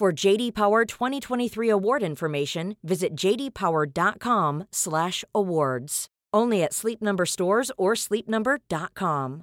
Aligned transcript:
For 0.00 0.12
JD 0.12 0.54
Power 0.54 0.84
2023 0.86 1.68
award 1.68 2.02
information, 2.02 2.76
visit 2.82 3.14
jdpower.com/awards. 3.14 6.06
Only 6.32 6.62
at 6.62 6.72
Sleep 6.72 7.02
Number 7.02 7.26
stores 7.26 7.70
or 7.76 7.92
sleepnumber.com. 7.92 9.42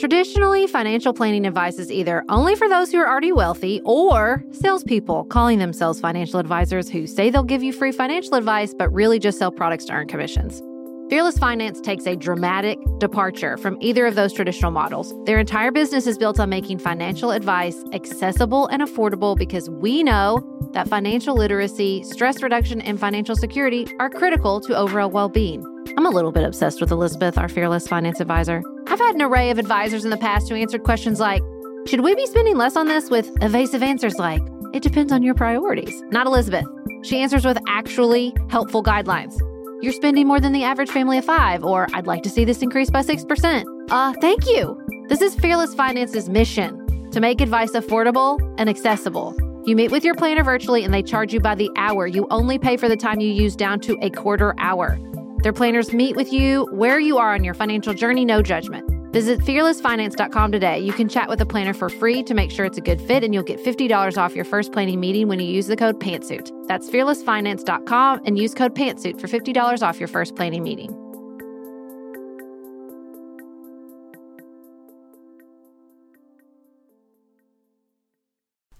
Traditionally, 0.00 0.66
financial 0.66 1.12
planning 1.12 1.46
advice 1.46 1.78
is 1.78 1.92
either 1.92 2.24
only 2.28 2.56
for 2.56 2.68
those 2.68 2.90
who 2.90 2.98
are 2.98 3.08
already 3.08 3.30
wealthy 3.30 3.80
or 3.84 4.42
salespeople 4.50 5.26
calling 5.26 5.60
themselves 5.60 6.00
financial 6.00 6.40
advisors 6.40 6.88
who 6.88 7.06
say 7.06 7.30
they'll 7.30 7.44
give 7.44 7.62
you 7.62 7.72
free 7.72 7.92
financial 7.92 8.34
advice 8.34 8.74
but 8.76 8.92
really 8.92 9.20
just 9.20 9.38
sell 9.38 9.52
products 9.52 9.84
to 9.84 9.92
earn 9.92 10.08
commissions. 10.08 10.60
Fearless 11.08 11.38
Finance 11.38 11.80
takes 11.80 12.04
a 12.04 12.16
dramatic 12.16 12.80
departure 12.98 13.56
from 13.58 13.78
either 13.80 14.06
of 14.06 14.16
those 14.16 14.32
traditional 14.32 14.72
models. 14.72 15.14
Their 15.24 15.38
entire 15.38 15.70
business 15.70 16.04
is 16.04 16.18
built 16.18 16.40
on 16.40 16.48
making 16.50 16.78
financial 16.78 17.30
advice 17.30 17.76
accessible 17.92 18.66
and 18.66 18.82
affordable 18.82 19.36
because 19.38 19.70
we 19.70 20.02
know 20.02 20.42
that 20.72 20.88
financial 20.88 21.36
literacy, 21.36 22.02
stress 22.02 22.42
reduction, 22.42 22.80
and 22.80 22.98
financial 22.98 23.36
security 23.36 23.86
are 24.00 24.10
critical 24.10 24.60
to 24.62 24.76
overall 24.76 25.08
well 25.08 25.28
being. 25.28 25.64
I'm 25.96 26.06
a 26.06 26.10
little 26.10 26.32
bit 26.32 26.42
obsessed 26.42 26.80
with 26.80 26.90
Elizabeth, 26.90 27.38
our 27.38 27.48
Fearless 27.48 27.86
Finance 27.86 28.18
advisor. 28.18 28.60
I've 28.88 28.98
had 28.98 29.14
an 29.14 29.22
array 29.22 29.50
of 29.50 29.58
advisors 29.60 30.04
in 30.04 30.10
the 30.10 30.16
past 30.16 30.48
who 30.48 30.56
answered 30.56 30.82
questions 30.82 31.20
like 31.20 31.42
Should 31.86 32.00
we 32.00 32.16
be 32.16 32.26
spending 32.26 32.56
less 32.56 32.74
on 32.74 32.88
this? 32.88 33.10
with 33.10 33.30
evasive 33.42 33.84
answers 33.84 34.16
like 34.16 34.42
It 34.74 34.82
depends 34.82 35.12
on 35.12 35.22
your 35.22 35.34
priorities. 35.34 36.02
Not 36.10 36.26
Elizabeth. 36.26 36.66
She 37.04 37.18
answers 37.20 37.44
with 37.44 37.58
actually 37.68 38.34
helpful 38.50 38.82
guidelines. 38.82 39.38
You're 39.82 39.92
spending 39.92 40.26
more 40.26 40.40
than 40.40 40.52
the 40.52 40.64
average 40.64 40.90
family 40.90 41.18
of 41.18 41.24
five, 41.26 41.62
or 41.62 41.86
I'd 41.92 42.06
like 42.06 42.22
to 42.22 42.30
see 42.30 42.46
this 42.46 42.62
increase 42.62 42.88
by 42.88 43.02
6%. 43.02 43.64
Uh, 43.90 44.14
thank 44.20 44.46
you. 44.46 44.80
This 45.08 45.20
is 45.20 45.34
Fearless 45.34 45.74
Finance's 45.74 46.30
mission 46.30 47.10
to 47.10 47.20
make 47.20 47.42
advice 47.42 47.72
affordable 47.72 48.40
and 48.58 48.70
accessible. 48.70 49.36
You 49.66 49.76
meet 49.76 49.90
with 49.90 50.02
your 50.02 50.14
planner 50.14 50.42
virtually 50.42 50.82
and 50.82 50.94
they 50.94 51.02
charge 51.02 51.34
you 51.34 51.40
by 51.40 51.54
the 51.56 51.70
hour. 51.76 52.06
You 52.06 52.26
only 52.30 52.58
pay 52.58 52.78
for 52.78 52.88
the 52.88 52.96
time 52.96 53.20
you 53.20 53.30
use 53.30 53.54
down 53.54 53.80
to 53.80 53.98
a 54.00 54.08
quarter 54.08 54.54
hour. 54.58 54.98
Their 55.42 55.52
planners 55.52 55.92
meet 55.92 56.16
with 56.16 56.32
you 56.32 56.66
where 56.72 56.98
you 56.98 57.18
are 57.18 57.34
on 57.34 57.44
your 57.44 57.54
financial 57.54 57.92
journey, 57.92 58.24
no 58.24 58.42
judgment. 58.42 58.85
Visit 59.16 59.40
fearlessfinance.com 59.40 60.52
today. 60.52 60.78
You 60.78 60.92
can 60.92 61.08
chat 61.08 61.26
with 61.26 61.40
a 61.40 61.46
planner 61.46 61.72
for 61.72 61.88
free 61.88 62.22
to 62.24 62.34
make 62.34 62.50
sure 62.50 62.66
it's 62.66 62.76
a 62.76 62.82
good 62.82 63.00
fit, 63.00 63.24
and 63.24 63.32
you'll 63.32 63.44
get 63.44 63.58
$50 63.58 64.18
off 64.18 64.36
your 64.36 64.44
first 64.44 64.72
planning 64.72 65.00
meeting 65.00 65.26
when 65.26 65.40
you 65.40 65.46
use 65.46 65.68
the 65.68 65.74
code 65.74 65.98
PANTSUIT. 66.00 66.50
That's 66.68 66.90
fearlessfinance.com 66.90 68.20
and 68.26 68.38
use 68.38 68.52
code 68.52 68.74
PANTSUIT 68.74 69.18
for 69.18 69.26
$50 69.26 69.82
off 69.82 69.98
your 69.98 70.08
first 70.08 70.36
planning 70.36 70.62
meeting. 70.62 70.90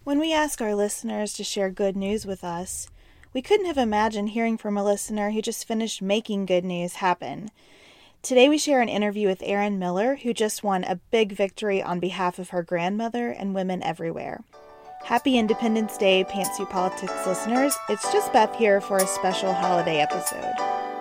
When 0.05 0.19
we 0.19 0.35
ask 0.35 0.61
our 0.61 0.75
listeners 0.75 1.33
to 1.33 1.45
share 1.45 1.71
good 1.71 1.97
news 1.97 2.27
with 2.27 2.45
us, 2.45 2.91
we 3.33 3.41
couldn't 3.41 3.65
have 3.65 3.79
imagined 3.79 4.29
hearing 4.29 4.59
from 4.59 4.77
a 4.77 4.85
listener 4.85 5.31
who 5.31 5.41
just 5.41 5.67
finished 5.67 6.03
making 6.03 6.45
good 6.45 6.67
news 6.67 6.97
happen. 6.97 7.51
Today, 8.27 8.49
we 8.49 8.59
share 8.59 8.81
an 8.81 8.89
interview 8.89 9.29
with 9.29 9.41
Erin 9.45 9.79
Miller, 9.79 10.17
who 10.17 10.35
just 10.35 10.65
won 10.65 10.83
a 10.83 10.97
big 11.13 11.31
victory 11.31 11.81
on 11.81 12.01
behalf 12.01 12.41
of 12.41 12.49
her 12.49 12.65
grandmother 12.65 13.31
and 13.31 13.55
women 13.55 13.85
everywhere. 13.85 14.43
Happy 15.05 15.39
Independence 15.39 15.97
Day, 15.97 16.25
Pantsuit 16.25 16.69
Politics 16.69 17.25
listeners. 17.25 17.77
It's 17.89 18.13
just 18.13 18.33
Beth 18.33 18.57
here 18.57 18.81
for 18.81 18.97
a 18.97 19.07
special 19.07 19.55
holiday 19.55 20.01
episode. 20.01 20.96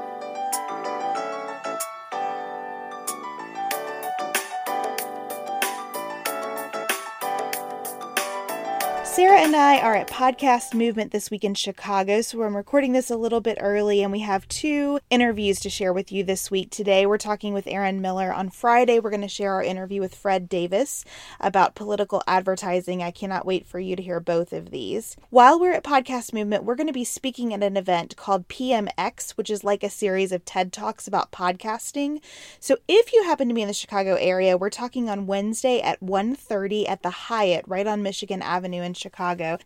Sarah 9.16 9.40
and 9.40 9.56
I 9.56 9.80
are 9.80 9.96
at 9.96 10.10
Podcast 10.10 10.74
Movement 10.74 11.14
this 11.14 11.32
week 11.32 11.46
in 11.46 11.54
Chicago, 11.54 12.20
so 12.20 12.44
I'm 12.44 12.54
recording 12.54 12.92
this 12.92 13.10
a 13.10 13.16
little 13.16 13.40
bit 13.40 13.58
early, 13.62 14.04
and 14.04 14.12
we 14.12 14.20
have 14.20 14.46
two 14.50 15.00
interviews 15.10 15.62
to 15.62 15.70
share 15.70 15.94
with 15.94 16.12
you 16.12 16.22
this 16.22 16.52
week. 16.52 16.70
Today, 16.70 17.06
we're 17.06 17.18
talking 17.18 17.54
with 17.54 17.66
Erin 17.66 18.02
Miller. 18.02 18.34
On 18.34 18.50
Friday, 18.50 19.00
we're 19.00 19.12
going 19.12 19.22
to 19.22 19.30
share 19.30 19.54
our 19.54 19.64
interview 19.64 20.02
with 20.02 20.14
Fred 20.14 20.50
Davis 20.50 21.06
about 21.40 21.76
political 21.76 22.24
advertising. 22.28 23.02
I 23.02 23.12
cannot 23.12 23.46
wait 23.46 23.66
for 23.66 23.80
you 23.80 23.96
to 23.96 24.04
hear 24.04 24.20
both 24.20 24.52
of 24.52 24.70
these. 24.70 25.16
While 25.30 25.62
we're 25.62 25.72
at 25.72 25.86
Podcast 25.86 26.34
Movement, 26.34 26.66
we're 26.66 26.76
going 26.76 26.88
to 26.88 26.92
be 26.92 27.06
speaking 27.06 27.54
at 27.54 27.64
an 27.64 27.78
event 27.78 28.18
called 28.18 28.50
PMX, 28.50 29.32
which 29.38 29.50
is 29.50 29.64
like 29.64 29.82
a 29.82 29.90
series 29.90 30.34
of 30.34 30.44
TED 30.44 30.74
Talks 30.74 31.08
about 31.08 31.32
podcasting. 31.32 32.20
So 32.60 32.76
if 32.90 33.14
you 33.14 33.24
happen 33.24 33.48
to 33.48 33.56
be 33.56 33.62
in 33.62 33.70
the 33.70 33.74
Chicago 33.74 34.16
area, 34.16 34.58
we're 34.58 34.70
talking 34.70 35.10
on 35.10 35.26
Wednesday 35.26 35.80
at 35.80 36.02
1.30 36.02 36.90
at 36.90 37.02
the 37.02 37.12
Hyatt 37.12 37.64
right 37.66 37.88
on 37.88 38.04
Michigan 38.04 38.42
Avenue 38.42 38.82
in 38.82 38.94
Chicago. 38.94 39.05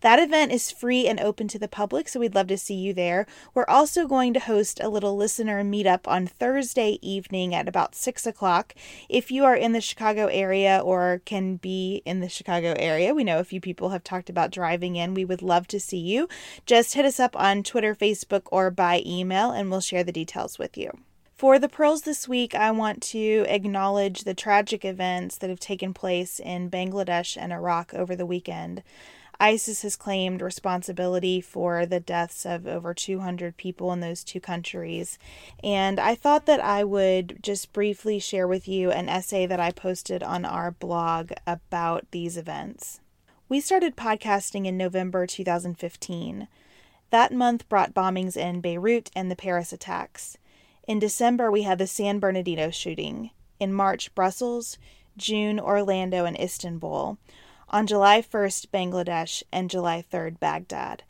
That 0.01 0.19
event 0.19 0.51
is 0.51 0.71
free 0.71 1.07
and 1.07 1.19
open 1.19 1.47
to 1.49 1.59
the 1.59 1.67
public, 1.67 2.07
so 2.07 2.19
we'd 2.19 2.35
love 2.35 2.47
to 2.47 2.57
see 2.57 2.75
you 2.75 2.93
there. 2.93 3.25
We're 3.53 3.65
also 3.67 4.07
going 4.07 4.33
to 4.33 4.39
host 4.39 4.79
a 4.81 4.89
little 4.89 5.15
listener 5.15 5.63
meetup 5.63 6.07
on 6.07 6.27
Thursday 6.27 6.99
evening 7.01 7.53
at 7.53 7.67
about 7.67 7.95
6 7.95 8.25
o'clock. 8.25 8.73
If 9.07 9.31
you 9.31 9.45
are 9.45 9.55
in 9.55 9.73
the 9.73 9.81
Chicago 9.81 10.27
area 10.27 10.81
or 10.83 11.21
can 11.25 11.57
be 11.57 12.01
in 12.05 12.19
the 12.19 12.29
Chicago 12.29 12.73
area, 12.77 13.13
we 13.13 13.23
know 13.23 13.39
a 13.39 13.43
few 13.43 13.61
people 13.61 13.89
have 13.89 14.03
talked 14.03 14.29
about 14.29 14.51
driving 14.51 14.95
in. 14.95 15.13
We 15.13 15.25
would 15.25 15.41
love 15.41 15.67
to 15.67 15.79
see 15.79 15.97
you. 15.97 16.27
Just 16.65 16.93
hit 16.93 17.05
us 17.05 17.19
up 17.19 17.35
on 17.39 17.63
Twitter, 17.63 17.95
Facebook, 17.95 18.43
or 18.51 18.71
by 18.71 19.03
email, 19.05 19.51
and 19.51 19.69
we'll 19.69 19.81
share 19.81 20.03
the 20.03 20.11
details 20.11 20.59
with 20.59 20.77
you. 20.77 20.91
For 21.39 21.57
the 21.57 21.69
pearls 21.69 22.01
this 22.01 22.27
week, 22.27 22.53
I 22.53 22.69
want 22.71 23.01
to 23.13 23.45
acknowledge 23.47 24.25
the 24.25 24.33
tragic 24.33 24.83
events 24.83 25.37
that 25.37 25.49
have 25.49 25.61
taken 25.61 25.93
place 25.93 26.37
in 26.37 26.69
Bangladesh 26.69 27.37
and 27.39 27.53
Iraq 27.53 27.93
over 27.93 28.13
the 28.13 28.25
weekend. 28.25 28.83
ISIS 29.41 29.83
has 29.83 29.95
claimed 29.95 30.41
responsibility 30.41 31.39
for 31.39 31.85
the 31.85 32.01
deaths 32.01 32.45
of 32.45 32.67
over 32.67 32.93
200 32.93 33.55
people 33.55 33.93
in 33.93 34.01
those 34.01 34.23
two 34.23 34.41
countries. 34.41 35.17
And 35.63 35.97
I 35.99 36.13
thought 36.13 36.45
that 36.45 36.59
I 36.59 36.83
would 36.83 37.39
just 37.41 37.71
briefly 37.71 38.19
share 38.19 38.47
with 38.47 38.67
you 38.67 38.91
an 38.91 39.07
essay 39.07 39.45
that 39.45 39.59
I 39.59 39.71
posted 39.71 40.21
on 40.21 40.43
our 40.43 40.71
blog 40.71 41.31
about 41.47 42.05
these 42.11 42.35
events. 42.35 42.99
We 43.47 43.61
started 43.61 43.95
podcasting 43.95 44.65
in 44.65 44.75
November 44.75 45.25
2015. 45.25 46.47
That 47.09 47.33
month 47.33 47.67
brought 47.69 47.93
bombings 47.93 48.35
in 48.35 48.59
Beirut 48.59 49.09
and 49.15 49.31
the 49.31 49.35
Paris 49.37 49.71
attacks. 49.71 50.37
In 50.85 50.99
December, 50.99 51.49
we 51.49 51.63
had 51.63 51.77
the 51.77 51.87
San 51.87 52.19
Bernardino 52.19 52.71
shooting. 52.71 53.31
In 53.59 53.73
March, 53.73 54.13
Brussels. 54.13 54.77
June, 55.17 55.59
Orlando 55.59 56.23
and 56.23 56.39
Istanbul 56.39 57.17
on 57.69 57.87
July 57.87 58.21
1st, 58.21 58.67
Bangladesh, 58.67 59.43
and 59.51 59.69
July 59.69 60.03
3rd, 60.11 60.39
Baghdad. 60.39 61.03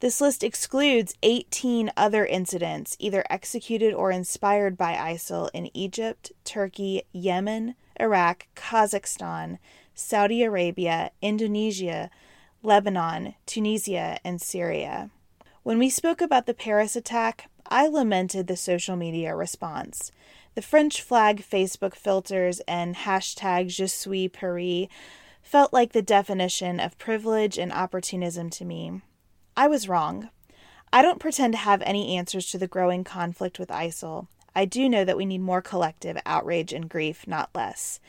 This 0.00 0.20
list 0.20 0.42
excludes 0.42 1.14
18 1.22 1.90
other 1.96 2.24
incidents, 2.24 2.96
either 2.98 3.24
executed 3.28 3.92
or 3.92 4.10
inspired 4.10 4.78
by 4.78 4.94
ISIL 4.94 5.50
in 5.52 5.74
Egypt, 5.76 6.32
Turkey, 6.44 7.02
Yemen, 7.12 7.74
Iraq, 8.00 8.46
Kazakhstan, 8.56 9.58
Saudi 9.94 10.42
Arabia, 10.42 11.10
Indonesia, 11.20 12.10
Lebanon, 12.62 13.34
Tunisia, 13.44 14.18
and 14.24 14.40
Syria. 14.40 15.10
When 15.62 15.78
we 15.78 15.90
spoke 15.90 16.22
about 16.22 16.46
the 16.46 16.54
Paris 16.54 16.96
attack, 16.96 17.50
I 17.66 17.86
lamented 17.86 18.46
the 18.46 18.56
social 18.56 18.96
media 18.96 19.36
response. 19.36 20.10
The 20.54 20.62
French 20.62 21.02
flag 21.02 21.44
Facebook 21.48 21.94
filters 21.94 22.60
and 22.60 22.96
hashtag 22.96 23.68
Je 23.68 23.86
suis 23.86 24.28
Paris 24.28 24.88
felt 25.42 25.72
like 25.72 25.92
the 25.92 26.02
definition 26.02 26.80
of 26.80 26.98
privilege 26.98 27.58
and 27.58 27.72
opportunism 27.72 28.50
to 28.50 28.64
me. 28.64 29.00
I 29.56 29.66
was 29.66 29.88
wrong. 29.88 30.30
I 30.92 31.02
don't 31.02 31.20
pretend 31.20 31.52
to 31.54 31.58
have 31.58 31.82
any 31.82 32.16
answers 32.16 32.50
to 32.50 32.58
the 32.58 32.66
growing 32.66 33.04
conflict 33.04 33.58
with 33.58 33.68
ISIL. 33.68 34.26
I 34.54 34.64
do 34.64 34.88
know 34.88 35.04
that 35.04 35.16
we 35.16 35.26
need 35.26 35.40
more 35.40 35.62
collective 35.62 36.18
outrage 36.26 36.72
and 36.72 36.88
grief, 36.88 37.26
not 37.26 37.50
less, 37.54 38.00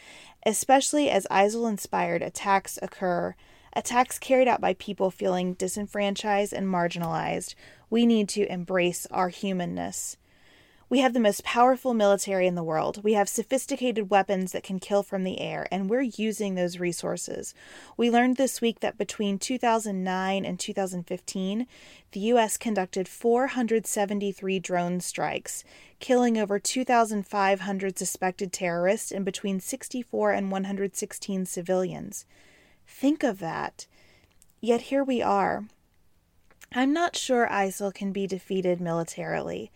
especially 0.46 1.10
as 1.10 1.28
ISIL 1.30 1.70
inspired 1.70 2.24
attacks 2.24 2.80
occur, 2.82 3.36
attacks 3.74 4.18
carried 4.18 4.48
out 4.48 4.60
by 4.60 4.74
people 4.74 5.12
feeling 5.12 5.54
disenfranchised 5.54 6.54
and 6.54 6.68
marginalized. 6.68 7.54
We 7.90 8.06
need 8.06 8.28
to 8.30 8.52
embrace 8.52 9.06
our 9.12 9.30
humanness. 9.30 10.18
We 10.92 11.00
have 11.00 11.14
the 11.14 11.22
most 11.22 11.46
powerful 11.46 11.94
military 11.94 12.48
in 12.48 12.56
the 12.56 12.66
world. 12.66 13.02
We 13.02 13.14
have 13.14 13.30
sophisticated 13.30 14.10
weapons 14.10 14.52
that 14.52 14.64
can 14.64 14.78
kill 14.78 15.04
from 15.04 15.24
the 15.24 15.40
air, 15.40 15.66
and 15.72 15.90
we're 15.90 16.02
using 16.02 16.56
those 16.56 16.80
resources. 16.80 17.54
We 17.96 18.12
learned 18.12 18.36
this 18.36 18.60
week 18.60 18.82
that 18.82 18.98
between 18.98 19.40
2009 19.40 20.44
and 20.44 20.60
2015, 20.60 21.66
the 22.12 22.20
U.S. 22.20 22.58
conducted 22.58 23.08
473 23.08 24.60
drone 24.60 25.00
strikes, 25.00 25.64
killing 26.02 26.38
over 26.38 26.60
2,500 26.60 27.98
suspected 27.98 28.52
terrorists 28.52 29.14
and 29.14 29.24
between 29.24 29.62
64 29.62 30.34
and 30.34 30.52
116 30.52 31.46
civilians. 31.46 32.26
Think 32.86 33.24
of 33.24 33.40
that. 33.40 33.88
Yet 34.60 34.82
here 34.82 35.06
we 35.06 35.22
are. 35.22 35.64
I'm 36.74 36.92
not 36.92 37.16
sure 37.16 37.48
ISIL 37.50 37.94
can 37.94 38.12
be 38.12 38.28
defeated 38.28 38.82
militarily. 38.82 39.72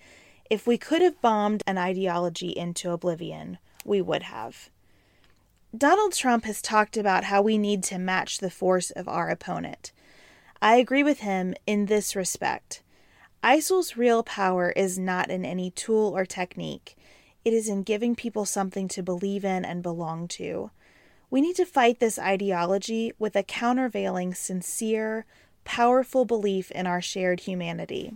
If 0.49 0.67
we 0.67 0.77
could 0.77 1.01
have 1.01 1.21
bombed 1.21 1.63
an 1.65 1.77
ideology 1.77 2.49
into 2.49 2.91
oblivion, 2.91 3.57
we 3.83 4.01
would 4.01 4.23
have. 4.23 4.69
Donald 5.75 6.13
Trump 6.13 6.45
has 6.45 6.61
talked 6.61 6.97
about 6.97 7.25
how 7.25 7.41
we 7.41 7.57
need 7.57 7.83
to 7.85 7.97
match 7.97 8.37
the 8.37 8.51
force 8.51 8.91
of 8.91 9.07
our 9.07 9.29
opponent. 9.29 9.91
I 10.61 10.75
agree 10.75 11.03
with 11.03 11.19
him 11.19 11.55
in 11.65 11.87
this 11.87 12.15
respect. 12.15 12.81
ISIL's 13.43 13.97
real 13.97 14.23
power 14.23 14.71
is 14.71 14.97
not 14.97 15.29
in 15.29 15.43
any 15.43 15.71
tool 15.71 16.15
or 16.15 16.25
technique, 16.25 16.95
it 17.43 17.53
is 17.53 17.67
in 17.67 17.83
giving 17.83 18.15
people 18.15 18.45
something 18.45 18.87
to 18.87 19.03
believe 19.03 19.45
in 19.45 19.65
and 19.65 19.83
belong 19.83 20.27
to. 20.29 20.71
We 21.29 21.41
need 21.41 21.55
to 21.57 21.65
fight 21.65 21.99
this 21.99 22.17
ideology 22.17 23.13
with 23.19 23.35
a 23.35 23.43
countervailing, 23.43 24.33
sincere, 24.33 25.25
powerful 25.63 26.25
belief 26.25 26.71
in 26.71 26.87
our 26.87 27.01
shared 27.01 27.41
humanity. 27.41 28.13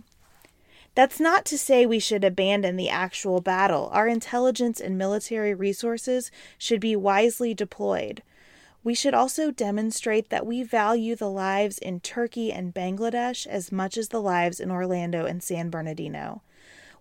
That's 0.96 1.20
not 1.20 1.44
to 1.46 1.58
say 1.58 1.86
we 1.86 2.00
should 2.00 2.24
abandon 2.24 2.76
the 2.76 2.88
actual 2.88 3.40
battle. 3.40 3.88
Our 3.92 4.08
intelligence 4.08 4.80
and 4.80 4.98
military 4.98 5.54
resources 5.54 6.32
should 6.58 6.80
be 6.80 6.96
wisely 6.96 7.54
deployed. 7.54 8.22
We 8.82 8.94
should 8.94 9.14
also 9.14 9.52
demonstrate 9.52 10.30
that 10.30 10.46
we 10.46 10.62
value 10.64 11.14
the 11.14 11.30
lives 11.30 11.78
in 11.78 12.00
Turkey 12.00 12.52
and 12.52 12.74
Bangladesh 12.74 13.46
as 13.46 13.70
much 13.70 13.96
as 13.96 14.08
the 14.08 14.20
lives 14.20 14.58
in 14.58 14.70
Orlando 14.70 15.26
and 15.26 15.42
San 15.42 15.70
Bernardino. 15.70 16.42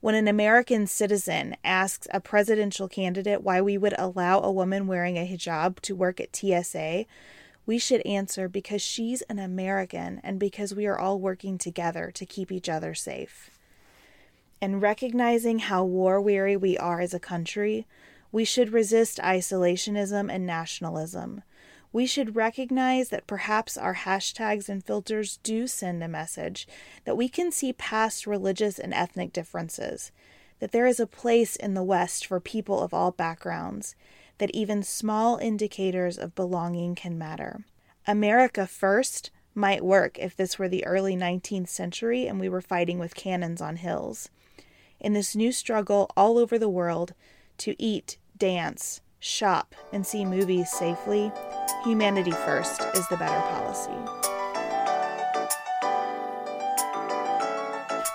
When 0.02 0.14
an 0.14 0.28
American 0.28 0.86
citizen 0.86 1.56
asks 1.64 2.08
a 2.14 2.20
presidential 2.20 2.88
candidate 2.88 3.42
why 3.42 3.60
we 3.60 3.78
would 3.78 3.96
allow 3.98 4.40
a 4.40 4.52
woman 4.52 4.88
wearing 4.88 5.18
a 5.18 5.28
hijab 5.28 5.80
to 5.82 5.96
work 5.96 6.20
at 6.20 6.36
TSA, 6.36 7.06
we 7.66 7.80
should 7.80 8.06
answer 8.06 8.48
because 8.48 8.82
she's 8.82 9.24
an 9.24 9.40
American 9.40 10.22
and 10.24 10.40
because 10.40 10.76
we 10.76 10.86
are 10.86 10.98
all 10.98 11.20
working 11.20 11.58
together 11.58 12.12
to 12.12 12.26
keep 12.26 12.52
each 12.52 12.70
other 12.70 12.94
safe 12.94 13.50
and 14.62 14.82
recognizing 14.82 15.60
how 15.60 15.84
war 15.84 16.20
weary 16.20 16.58
we 16.58 16.78
are 16.78 17.00
as 17.00 17.14
a 17.14 17.20
country, 17.20 17.88
we 18.32 18.44
should 18.44 18.74
resist 18.74 19.18
isolationism 19.20 20.32
and 20.32 20.46
nationalism. 20.46 21.42
We 21.92 22.06
should 22.06 22.36
recognize 22.36 23.10
that 23.10 23.26
perhaps 23.26 23.78
our 23.78 23.96
hashtags 23.96 24.70
and 24.70 24.84
filters 24.84 25.38
do 25.42 25.66
send 25.66 26.04
a 26.04 26.08
message, 26.08 26.68
that 27.06 27.18
we 27.18 27.28
can 27.30 27.52
see 27.52 27.74
past 27.74 28.28
religious 28.28 28.78
and 28.78 28.94
ethnic 28.94 29.34
differences, 29.34 30.12
that 30.60 30.72
there 30.72 30.86
is 30.86 31.00
a 31.00 31.08
place 31.08 31.56
in 31.56 31.74
the 31.74 31.84
West 31.84 32.26
for 32.26 32.40
people 32.40 32.82
of 32.82 32.94
all 32.94 33.12
backgrounds, 33.12 33.96
that 34.38 34.52
even 34.52 34.84
small 34.84 35.38
indicators 35.38 36.18
of 36.18 36.36
belonging 36.36 36.94
can 36.94 37.18
matter. 37.18 37.66
America 38.06 38.68
first 38.68 39.32
might 39.56 39.84
work 39.84 40.20
if 40.20 40.36
this 40.36 40.60
were 40.60 40.70
the 40.70 40.86
early 40.86 41.16
19th 41.16 41.70
century 41.70 42.28
and 42.28 42.40
we 42.40 42.48
were 42.48 42.62
fighting 42.62 43.00
with 43.00 43.16
cannons 43.16 43.62
on 43.62 43.78
hills 43.78 44.30
in 45.00 45.14
this 45.14 45.36
new 45.36 45.52
struggle 45.52 46.12
all 46.16 46.38
over 46.38 46.58
the 46.58 46.70
world 46.70 47.14
to 47.60 47.76
eat, 47.82 48.18
dance, 48.38 49.02
shop, 49.20 49.76
and 49.92 50.06
see 50.06 50.26
movies 50.26 50.70
safely, 50.70 51.32
humanity 51.84 52.32
first 52.32 52.82
is 52.96 53.08
the 53.10 53.18
better 53.18 53.42
policy. 53.50 54.30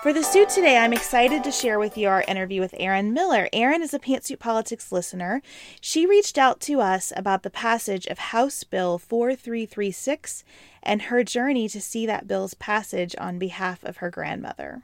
For 0.05 0.13
the 0.13 0.21
suit 0.21 0.49
today, 0.49 0.77
I'm 0.77 0.93
excited 0.93 1.43
to 1.43 1.51
share 1.51 1.79
with 1.79 1.97
you 1.97 2.07
our 2.09 2.23
interview 2.27 2.61
with 2.61 2.75
Erin 2.77 3.11
Miller. 3.11 3.49
Erin 3.51 3.81
is 3.81 3.91
a 3.91 3.97
Pantsuit 3.97 4.37
Politics 4.37 4.91
listener. 4.91 5.41
She 5.81 6.05
reached 6.05 6.37
out 6.37 6.59
to 6.61 6.79
us 6.79 7.11
about 7.15 7.41
the 7.41 7.49
passage 7.49 8.05
of 8.05 8.19
House 8.19 8.63
Bill 8.63 8.99
4336 8.99 10.43
and 10.83 11.01
her 11.01 11.23
journey 11.23 11.67
to 11.69 11.81
see 11.81 12.05
that 12.05 12.27
bill's 12.27 12.53
passage 12.53 13.15
on 13.17 13.39
behalf 13.39 13.83
of 13.83 13.97
her 13.97 14.11
grandmother. 14.11 14.83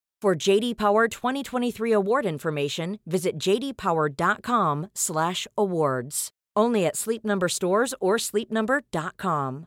For 0.21 0.35
JD 0.35 0.77
Power 0.77 1.07
2023 1.07 1.93
award 1.93 2.27
information, 2.27 2.99
visit 3.07 3.39
jdpower.com/awards. 3.39 6.29
Only 6.55 6.85
at 6.85 6.95
Sleep 6.95 7.25
Number 7.25 7.49
stores 7.49 7.95
or 7.99 8.17
sleepnumber.com. 8.17 9.65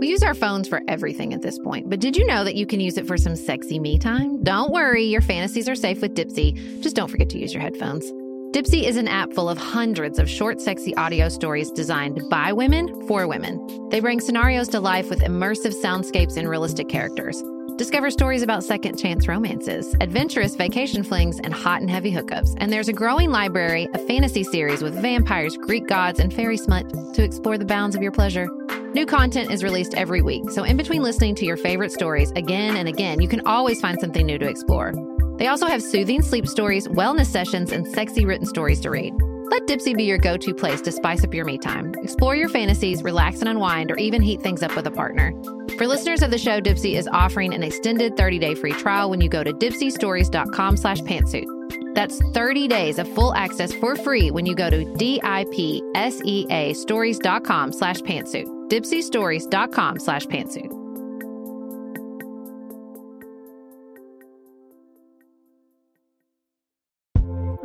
We 0.00 0.08
use 0.08 0.22
our 0.22 0.34
phones 0.34 0.68
for 0.68 0.82
everything 0.86 1.32
at 1.32 1.40
this 1.40 1.58
point, 1.60 1.88
but 1.88 1.98
did 1.98 2.14
you 2.14 2.26
know 2.26 2.44
that 2.44 2.56
you 2.56 2.66
can 2.66 2.80
use 2.80 2.98
it 2.98 3.06
for 3.06 3.16
some 3.16 3.36
sexy 3.36 3.78
me 3.78 3.98
time? 3.98 4.42
Don't 4.42 4.70
worry, 4.70 5.04
your 5.04 5.22
fantasies 5.22 5.66
are 5.66 5.74
safe 5.74 6.02
with 6.02 6.14
Dipsea. 6.14 6.82
Just 6.82 6.94
don't 6.94 7.10
forget 7.10 7.30
to 7.30 7.38
use 7.38 7.54
your 7.54 7.62
headphones. 7.62 8.12
Dipsea 8.54 8.84
is 8.84 8.96
an 8.96 9.08
app 9.08 9.32
full 9.32 9.48
of 9.48 9.58
hundreds 9.58 10.16
of 10.20 10.30
short, 10.30 10.60
sexy 10.60 10.94
audio 10.94 11.28
stories 11.28 11.72
designed 11.72 12.22
by 12.30 12.52
women 12.52 13.04
for 13.08 13.26
women. 13.26 13.88
They 13.88 13.98
bring 13.98 14.20
scenarios 14.20 14.68
to 14.68 14.78
life 14.78 15.10
with 15.10 15.22
immersive 15.22 15.74
soundscapes 15.82 16.36
and 16.36 16.48
realistic 16.48 16.88
characters. 16.88 17.42
Discover 17.78 18.12
stories 18.12 18.42
about 18.42 18.62
second 18.62 18.96
chance 18.96 19.26
romances, 19.26 19.96
adventurous 20.00 20.54
vacation 20.54 21.02
flings, 21.02 21.40
and 21.40 21.52
hot 21.52 21.80
and 21.80 21.90
heavy 21.90 22.12
hookups. 22.12 22.56
And 22.58 22.72
there's 22.72 22.86
a 22.86 22.92
growing 22.92 23.32
library 23.32 23.88
of 23.92 24.06
fantasy 24.06 24.44
series 24.44 24.82
with 24.82 25.02
vampires, 25.02 25.56
Greek 25.56 25.88
gods, 25.88 26.20
and 26.20 26.32
fairy 26.32 26.56
smut 26.56 26.88
to 27.14 27.24
explore 27.24 27.58
the 27.58 27.64
bounds 27.64 27.96
of 27.96 28.02
your 28.02 28.12
pleasure. 28.12 28.46
New 28.94 29.04
content 29.04 29.50
is 29.50 29.64
released 29.64 29.94
every 29.94 30.22
week, 30.22 30.48
so 30.50 30.62
in 30.62 30.76
between 30.76 31.02
listening 31.02 31.34
to 31.34 31.44
your 31.44 31.56
favorite 31.56 31.90
stories 31.90 32.30
again 32.36 32.76
and 32.76 32.86
again, 32.86 33.20
you 33.20 33.26
can 33.26 33.44
always 33.48 33.80
find 33.80 33.98
something 33.98 34.24
new 34.24 34.38
to 34.38 34.48
explore. 34.48 34.92
They 35.36 35.48
also 35.48 35.66
have 35.66 35.82
soothing 35.82 36.22
sleep 36.22 36.46
stories, 36.46 36.86
wellness 36.88 37.26
sessions, 37.26 37.72
and 37.72 37.86
sexy 37.86 38.24
written 38.24 38.46
stories 38.46 38.80
to 38.80 38.90
read. 38.90 39.14
Let 39.50 39.66
Dipsea 39.66 39.96
be 39.96 40.04
your 40.04 40.18
go 40.18 40.36
to 40.36 40.54
place 40.54 40.80
to 40.82 40.92
spice 40.92 41.22
up 41.22 41.34
your 41.34 41.44
me 41.44 41.58
time. 41.58 41.94
Explore 42.02 42.34
your 42.34 42.48
fantasies, 42.48 43.02
relax 43.02 43.40
and 43.40 43.48
unwind, 43.48 43.90
or 43.90 43.96
even 43.96 44.22
heat 44.22 44.40
things 44.40 44.62
up 44.62 44.74
with 44.74 44.86
a 44.86 44.90
partner. 44.90 45.32
For 45.76 45.86
listeners 45.86 46.22
of 46.22 46.30
the 46.30 46.38
show, 46.38 46.60
Dipsea 46.60 46.96
is 46.96 47.08
offering 47.12 47.52
an 47.52 47.62
extended 47.62 48.16
30 48.16 48.38
day 48.38 48.54
free 48.54 48.72
trial 48.72 49.10
when 49.10 49.20
you 49.20 49.28
go 49.28 49.44
to 49.44 49.52
dipseastories.com 49.52 50.76
slash 50.76 51.00
pantsuit. 51.00 51.46
That's 51.94 52.18
30 52.32 52.68
days 52.68 52.98
of 52.98 53.08
full 53.14 53.34
access 53.34 53.72
for 53.72 53.96
free 53.96 54.30
when 54.30 54.46
you 54.46 54.54
go 54.54 54.70
to 54.70 54.84
D-I-P-S-E-A 54.96 56.72
stories.com 56.74 57.72
slash 57.72 58.00
pantsuit. 58.00 58.68
Dipseastories.com 58.68 59.98
slash 60.00 60.26
pantsuit. 60.26 60.83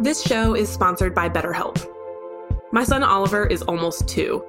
This 0.01 0.21
show 0.21 0.55
is 0.55 0.69
sponsored 0.69 1.13
by 1.13 1.27
BetterHelp. 1.27 1.85
My 2.71 2.85
son 2.85 3.03
Oliver 3.03 3.45
is 3.45 3.61
almost 3.63 4.07
two. 4.07 4.41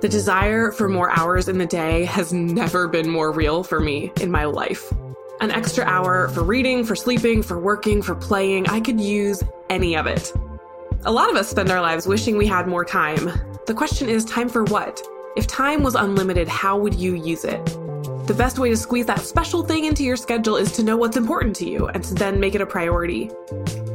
The 0.00 0.08
desire 0.08 0.72
for 0.72 0.88
more 0.88 1.16
hours 1.16 1.48
in 1.48 1.58
the 1.58 1.66
day 1.66 2.04
has 2.06 2.32
never 2.32 2.88
been 2.88 3.08
more 3.08 3.30
real 3.30 3.62
for 3.62 3.78
me 3.78 4.10
in 4.20 4.32
my 4.32 4.46
life. 4.46 4.92
An 5.40 5.52
extra 5.52 5.84
hour 5.84 6.26
for 6.30 6.42
reading, 6.42 6.82
for 6.82 6.96
sleeping, 6.96 7.40
for 7.40 7.60
working, 7.60 8.02
for 8.02 8.16
playing, 8.16 8.68
I 8.68 8.80
could 8.80 9.00
use 9.00 9.44
any 9.68 9.96
of 9.96 10.08
it. 10.08 10.32
A 11.04 11.12
lot 11.12 11.30
of 11.30 11.36
us 11.36 11.48
spend 11.48 11.70
our 11.70 11.80
lives 11.80 12.08
wishing 12.08 12.36
we 12.36 12.48
had 12.48 12.66
more 12.66 12.84
time. 12.84 13.30
The 13.66 13.74
question 13.74 14.08
is 14.08 14.24
time 14.24 14.48
for 14.48 14.64
what? 14.64 15.00
If 15.36 15.46
time 15.46 15.84
was 15.84 15.94
unlimited, 15.94 16.48
how 16.48 16.76
would 16.76 16.96
you 16.96 17.14
use 17.14 17.44
it? 17.44 17.64
The 18.26 18.34
best 18.36 18.58
way 18.58 18.70
to 18.70 18.76
squeeze 18.76 19.06
that 19.06 19.20
special 19.20 19.62
thing 19.62 19.84
into 19.84 20.02
your 20.02 20.16
schedule 20.16 20.56
is 20.56 20.72
to 20.72 20.82
know 20.82 20.96
what's 20.96 21.16
important 21.16 21.54
to 21.56 21.68
you 21.68 21.86
and 21.86 22.02
to 22.02 22.14
then 22.14 22.40
make 22.40 22.56
it 22.56 22.60
a 22.60 22.66
priority. 22.66 23.30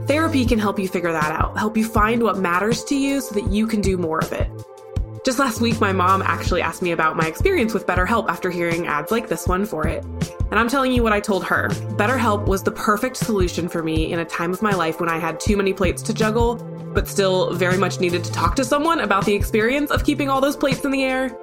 Therapy 0.08 0.46
can 0.46 0.60
help 0.60 0.78
you 0.78 0.88
figure 0.88 1.12
that 1.12 1.32
out, 1.32 1.58
help 1.58 1.76
you 1.76 1.84
find 1.84 2.22
what 2.22 2.38
matters 2.38 2.84
to 2.86 2.96
you 2.96 3.22
so 3.22 3.34
that 3.34 3.52
you 3.52 3.66
can 3.66 3.82
do 3.82 3.98
more 3.98 4.20
of 4.20 4.32
it. 4.34 4.48
Just 5.26 5.40
last 5.40 5.60
week, 5.60 5.82
my 5.82 5.92
mom 5.92 6.22
actually 6.22 6.62
asked 6.62 6.84
me 6.84 6.92
about 6.92 7.18
my 7.18 7.26
experience 7.26 7.74
with 7.74 7.88
BetterHelp 7.88 8.30
after 8.30 8.52
hearing 8.52 8.86
ads 8.86 9.10
like 9.12 9.28
this 9.28 9.48
one 9.48 9.66
for 9.66 9.88
it. 9.88 10.06
And 10.52 10.60
I'm 10.60 10.68
telling 10.68 10.92
you 10.92 11.02
what 11.02 11.14
I 11.14 11.20
told 11.20 11.44
her 11.46 11.70
BetterHelp 11.98 12.46
was 12.46 12.62
the 12.62 12.72
perfect 12.72 13.18
solution 13.18 13.68
for 13.68 13.82
me 13.82 14.14
in 14.14 14.20
a 14.20 14.26
time 14.26 14.54
of 14.54 14.62
my 14.62 14.74
life 14.74 15.00
when 15.00 15.10
I 15.10 15.18
had 15.18 15.40
too 15.40 15.58
many 15.58 15.74
plates 15.74 16.04
to 16.04 16.14
juggle, 16.14 16.58
but 16.94 17.08
still 17.08 17.52
very 17.56 17.78
much 17.78 18.00
needed 18.00 18.24
to 18.24 18.32
talk 18.32 18.56
to 18.58 18.64
someone 18.64 19.00
about 19.00 19.26
the 19.26 19.34
experience 19.34 19.90
of 19.90 20.04
keeping 20.04 20.30
all 20.30 20.40
those 20.40 20.56
plates 20.56 20.86
in 20.86 20.92
the 20.92 21.04
air. 21.04 21.36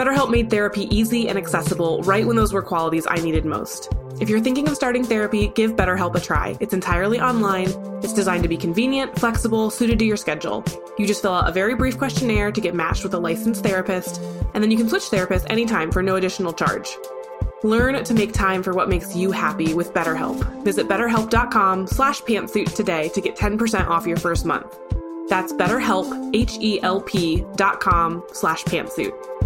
BetterHelp 0.00 0.30
made 0.30 0.48
therapy 0.48 0.84
easy 0.84 1.28
and 1.28 1.36
accessible 1.36 2.00
right 2.04 2.26
when 2.26 2.34
those 2.34 2.54
were 2.54 2.62
qualities 2.62 3.06
I 3.06 3.16
needed 3.16 3.44
most. 3.44 3.92
If 4.18 4.30
you're 4.30 4.40
thinking 4.40 4.66
of 4.66 4.74
starting 4.74 5.04
therapy, 5.04 5.48
give 5.48 5.76
BetterHelp 5.76 6.14
a 6.14 6.20
try. 6.20 6.56
It's 6.58 6.72
entirely 6.72 7.20
online, 7.20 7.68
it's 8.02 8.14
designed 8.14 8.42
to 8.44 8.48
be 8.48 8.56
convenient, 8.56 9.18
flexible, 9.18 9.68
suited 9.68 9.98
to 9.98 10.06
your 10.06 10.16
schedule. 10.16 10.64
You 10.96 11.06
just 11.06 11.20
fill 11.20 11.34
out 11.34 11.50
a 11.50 11.52
very 11.52 11.74
brief 11.74 11.98
questionnaire 11.98 12.50
to 12.50 12.60
get 12.62 12.74
matched 12.74 13.02
with 13.02 13.12
a 13.12 13.18
licensed 13.18 13.62
therapist, 13.62 14.22
and 14.54 14.64
then 14.64 14.70
you 14.70 14.78
can 14.78 14.88
switch 14.88 15.02
therapists 15.02 15.44
anytime 15.50 15.92
for 15.92 16.02
no 16.02 16.16
additional 16.16 16.54
charge. 16.54 16.96
Learn 17.62 18.02
to 18.02 18.14
make 18.14 18.32
time 18.32 18.62
for 18.62 18.72
what 18.72 18.88
makes 18.88 19.14
you 19.14 19.32
happy 19.32 19.74
with 19.74 19.92
BetterHelp. 19.92 20.64
Visit 20.64 20.88
betterhelp.com 20.88 21.86
slash 21.86 22.22
pantsuit 22.22 22.74
today 22.74 23.10
to 23.10 23.20
get 23.20 23.36
10% 23.36 23.86
off 23.86 24.06
your 24.06 24.16
first 24.16 24.46
month. 24.46 24.78
That's 25.28 25.52
betterhelp, 25.52 26.34
H-E-L-P 26.34 27.44
dot 27.56 27.80
com 27.80 28.24
slash 28.32 28.64
pantsuit. 28.64 29.39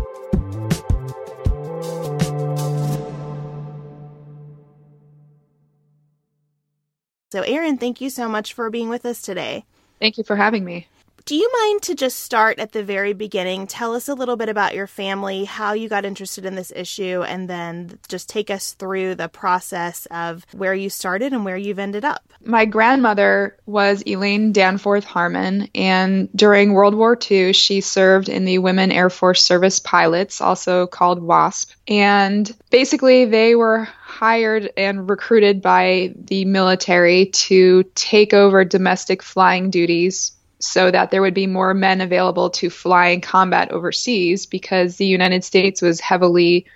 So, 7.35 7.43
Erin, 7.43 7.79
thank 7.79 8.01
you 8.01 8.11
so 8.11 8.29
much 8.29 8.53
for 8.53 8.71
being 8.71 8.89
with 8.89 9.05
us 9.05 9.21
today. 9.21 9.65
Thank 10.01 10.19
you 10.19 10.23
for 10.23 10.37
having 10.37 10.65
me. 10.65 10.87
Do 11.27 11.37
you 11.37 11.51
mind 11.63 11.81
to 11.85 11.95
just 11.95 12.19
start 12.19 12.59
at 12.59 12.73
the 12.73 12.85
very 12.85 13.15
beginning? 13.15 13.67
Tell 13.67 13.95
us 13.95 14.09
a 14.09 14.15
little 14.15 14.37
bit 14.37 14.51
about 14.51 14.75
your 14.75 14.87
family, 14.87 15.45
how 15.45 15.73
you 15.73 15.89
got 15.89 16.05
interested 16.05 16.45
in 16.45 16.55
this 16.55 16.71
issue, 16.77 17.23
and 17.23 17.49
then 17.49 17.99
just 18.09 18.29
take 18.29 18.51
us 18.51 18.75
through 18.75 19.15
the 19.15 19.31
process 19.31 20.05
of 20.11 20.45
where 20.53 20.75
you 20.75 20.91
started 20.91 21.33
and 21.33 21.43
where 21.43 21.57
you've 21.57 21.79
ended 21.79 22.05
up. 22.05 22.31
My 22.45 22.67
grandmother 22.67 23.57
was 23.65 24.03
Elaine 24.07 24.53
Danforth 24.53 25.05
Harmon, 25.05 25.71
and 25.75 26.29
during 26.37 26.75
World 26.75 26.95
War 26.95 27.19
II, 27.19 27.55
she 27.55 27.81
served 27.81 28.29
in 28.29 28.45
the 28.45 28.59
Women 28.59 28.93
Air 28.93 29.09
Force 29.09 29.43
Service 29.43 29.81
Pilots, 29.81 30.43
also 30.43 30.87
called 30.87 31.23
WASP. 31.23 31.73
And 31.89 32.55
basically, 32.69 33.25
they 33.25 33.55
were 33.55 33.89
hired 34.03 34.71
and 34.77 35.09
recruited 35.09 35.63
by 35.63 36.13
the 36.15 36.45
military 36.45 37.27
to 37.27 37.85
take 37.95 38.35
over 38.35 38.63
domestic 38.63 39.23
flying 39.23 39.71
duties 39.71 40.33
so 40.65 40.91
that 40.91 41.11
there 41.11 41.23
would 41.23 41.35
be 41.35 41.47
more 41.47 41.75
men 41.75 42.01
available 42.01 42.51
to 42.51 42.71
fly 42.71 43.09
in 43.09 43.21
combat 43.21 43.71
overseas 43.71 44.47
because 44.47 44.97
the 44.97 45.07
United 45.07 45.45
States 45.45 45.83
was 45.83 46.01
heavily 46.01 46.67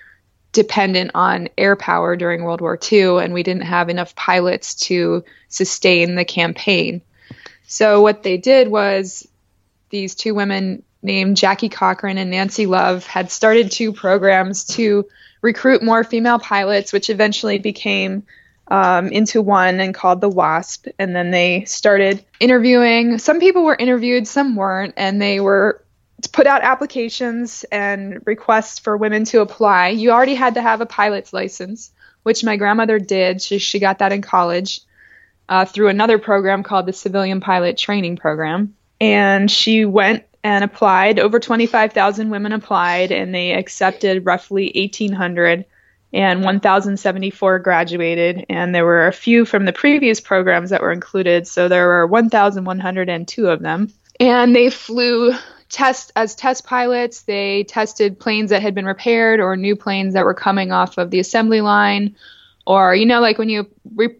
dependent 0.52 1.10
on 1.14 1.48
air 1.56 1.76
power 1.76 2.16
during 2.16 2.42
World 2.42 2.60
War 2.60 2.78
II 2.90 3.18
and 3.18 3.32
we 3.32 3.42
didn't 3.42 3.62
have 3.62 3.88
enough 3.88 4.14
pilots 4.14 4.74
to 4.74 5.24
sustain 5.48 6.14
the 6.14 6.24
campaign. 6.24 7.00
So 7.66 8.00
what 8.00 8.22
they 8.22 8.36
did 8.36 8.68
was 8.68 9.26
these 9.90 10.14
two 10.14 10.34
women 10.34 10.82
named 11.02 11.36
Jackie 11.36 11.68
Cochran 11.68 12.18
and 12.18 12.30
Nancy 12.30 12.66
Love 12.66 13.06
had 13.06 13.30
started 13.30 13.70
two 13.70 13.92
programs 13.92 14.64
to 14.64 15.06
recruit 15.42 15.82
more 15.82 16.04
female 16.04 16.38
pilots, 16.38 16.92
which 16.92 17.10
eventually 17.10 17.58
became 17.58 18.24
um, 18.70 19.08
into 19.08 19.42
one 19.42 19.80
and 19.80 19.94
called 19.94 20.20
the 20.20 20.28
WASP. 20.28 20.88
And 20.98 21.14
then 21.14 21.30
they 21.30 21.64
started 21.64 22.24
interviewing. 22.40 23.18
Some 23.18 23.40
people 23.40 23.64
were 23.64 23.76
interviewed, 23.76 24.28
some 24.28 24.56
weren't, 24.56 24.94
and 24.96 25.20
they 25.20 25.40
were 25.40 25.84
put 26.32 26.46
out 26.46 26.62
applications 26.62 27.64
and 27.70 28.20
requests 28.26 28.78
for 28.78 28.96
women 28.96 29.24
to 29.24 29.40
apply. 29.40 29.88
You 29.88 30.10
already 30.10 30.34
had 30.34 30.54
to 30.54 30.62
have 30.62 30.80
a 30.80 30.86
pilot's 30.86 31.32
license, 31.32 31.92
which 32.24 32.44
my 32.44 32.56
grandmother 32.56 32.98
did. 32.98 33.40
She, 33.40 33.58
she 33.58 33.78
got 33.78 33.98
that 33.98 34.12
in 34.12 34.22
college 34.22 34.80
uh, 35.48 35.64
through 35.64 35.88
another 35.88 36.18
program 36.18 36.62
called 36.62 36.86
the 36.86 36.92
Civilian 36.92 37.40
Pilot 37.40 37.78
Training 37.78 38.16
Program. 38.16 38.74
And 39.00 39.50
she 39.50 39.84
went 39.84 40.24
and 40.42 40.64
applied. 40.64 41.18
Over 41.18 41.38
25,000 41.38 42.30
women 42.30 42.52
applied, 42.52 43.12
and 43.12 43.34
they 43.34 43.52
accepted 43.52 44.26
roughly 44.26 44.72
1,800 44.74 45.64
and 46.12 46.42
1,074 46.42 47.58
graduated, 47.58 48.46
and 48.48 48.74
there 48.74 48.84
were 48.84 49.06
a 49.06 49.12
few 49.12 49.44
from 49.44 49.64
the 49.64 49.72
previous 49.72 50.20
programs 50.20 50.70
that 50.70 50.80
were 50.80 50.92
included, 50.92 51.46
so 51.46 51.68
there 51.68 51.86
were 51.86 52.06
1,102 52.06 53.48
of 53.48 53.60
them. 53.60 53.92
And 54.20 54.56
they 54.56 54.70
flew 54.70 55.34
test 55.68 56.12
as 56.16 56.34
test 56.34 56.64
pilots. 56.64 57.22
They 57.22 57.64
tested 57.64 58.18
planes 58.18 58.50
that 58.50 58.62
had 58.62 58.74
been 58.74 58.86
repaired 58.86 59.40
or 59.40 59.56
new 59.56 59.76
planes 59.76 60.14
that 60.14 60.24
were 60.24 60.34
coming 60.34 60.72
off 60.72 60.98
of 60.98 61.10
the 61.10 61.20
assembly 61.20 61.60
line. 61.60 62.16
Or 62.66 62.94
you 62.94 63.06
know, 63.06 63.20
like 63.20 63.38
when 63.38 63.48
you 63.48 63.66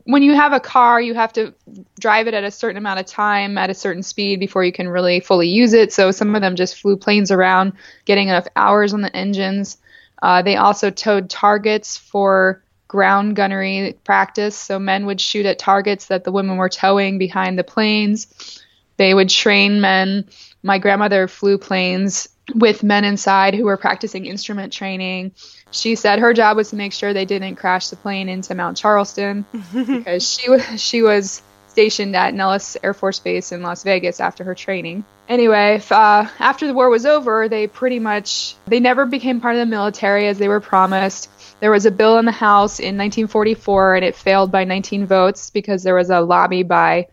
when 0.04 0.22
you 0.22 0.34
have 0.34 0.54
a 0.54 0.60
car, 0.60 1.00
you 1.00 1.14
have 1.14 1.32
to 1.34 1.52
drive 2.00 2.28
it 2.28 2.34
at 2.34 2.44
a 2.44 2.50
certain 2.50 2.78
amount 2.78 3.00
of 3.00 3.06
time 3.06 3.58
at 3.58 3.68
a 3.68 3.74
certain 3.74 4.02
speed 4.02 4.40
before 4.40 4.64
you 4.64 4.72
can 4.72 4.88
really 4.88 5.20
fully 5.20 5.48
use 5.48 5.74
it. 5.74 5.92
So 5.92 6.10
some 6.12 6.34
of 6.34 6.40
them 6.40 6.56
just 6.56 6.80
flew 6.80 6.96
planes 6.96 7.30
around, 7.30 7.74
getting 8.06 8.28
enough 8.28 8.46
hours 8.56 8.94
on 8.94 9.02
the 9.02 9.14
engines. 9.14 9.76
Uh, 10.22 10.42
they 10.42 10.56
also 10.56 10.90
towed 10.90 11.30
targets 11.30 11.96
for 11.96 12.62
ground 12.88 13.36
gunnery 13.36 13.96
practice. 14.04 14.56
So 14.56 14.78
men 14.78 15.06
would 15.06 15.20
shoot 15.20 15.46
at 15.46 15.58
targets 15.58 16.06
that 16.06 16.24
the 16.24 16.32
women 16.32 16.56
were 16.56 16.70
towing 16.70 17.18
behind 17.18 17.58
the 17.58 17.64
planes. 17.64 18.62
They 18.96 19.14
would 19.14 19.28
train 19.28 19.80
men. 19.80 20.28
My 20.62 20.78
grandmother 20.78 21.28
flew 21.28 21.58
planes 21.58 22.28
with 22.54 22.82
men 22.82 23.04
inside 23.04 23.54
who 23.54 23.64
were 23.64 23.76
practicing 23.76 24.26
instrument 24.26 24.72
training. 24.72 25.32
She 25.70 25.94
said 25.94 26.18
her 26.18 26.32
job 26.32 26.56
was 26.56 26.70
to 26.70 26.76
make 26.76 26.92
sure 26.92 27.12
they 27.12 27.26
didn't 27.26 27.56
crash 27.56 27.88
the 27.88 27.96
plane 27.96 28.28
into 28.28 28.54
Mount 28.54 28.76
Charleston 28.76 29.44
because 29.74 30.26
she 30.28 30.50
was 30.50 30.80
she 30.80 31.02
was 31.02 31.42
stationed 31.68 32.16
at 32.16 32.34
Nellis 32.34 32.76
Air 32.82 32.94
Force 32.94 33.20
Base 33.20 33.52
in 33.52 33.62
Las 33.62 33.84
Vegas 33.84 34.18
after 34.18 34.44
her 34.44 34.54
training. 34.54 35.04
Anyway, 35.28 35.82
uh, 35.90 36.26
after 36.38 36.66
the 36.66 36.72
war 36.72 36.88
was 36.88 37.04
over, 37.04 37.48
they 37.48 37.66
pretty 37.66 37.98
much 37.98 38.54
they 38.66 38.80
never 38.80 39.04
became 39.04 39.40
part 39.40 39.54
of 39.54 39.60
the 39.60 39.66
military 39.66 40.26
as 40.26 40.38
they 40.38 40.48
were 40.48 40.60
promised. 40.60 41.30
There 41.60 41.70
was 41.70 41.84
a 41.84 41.90
bill 41.90 42.18
in 42.18 42.24
the 42.24 42.32
House 42.32 42.78
in 42.78 42.96
1944, 42.96 43.96
and 43.96 44.04
it 44.04 44.16
failed 44.16 44.50
by 44.50 44.64
19 44.64 45.06
votes 45.06 45.50
because 45.50 45.82
there 45.82 45.94
was 45.94 46.08
a 46.08 46.20
lobby 46.20 46.62
by 46.62 47.08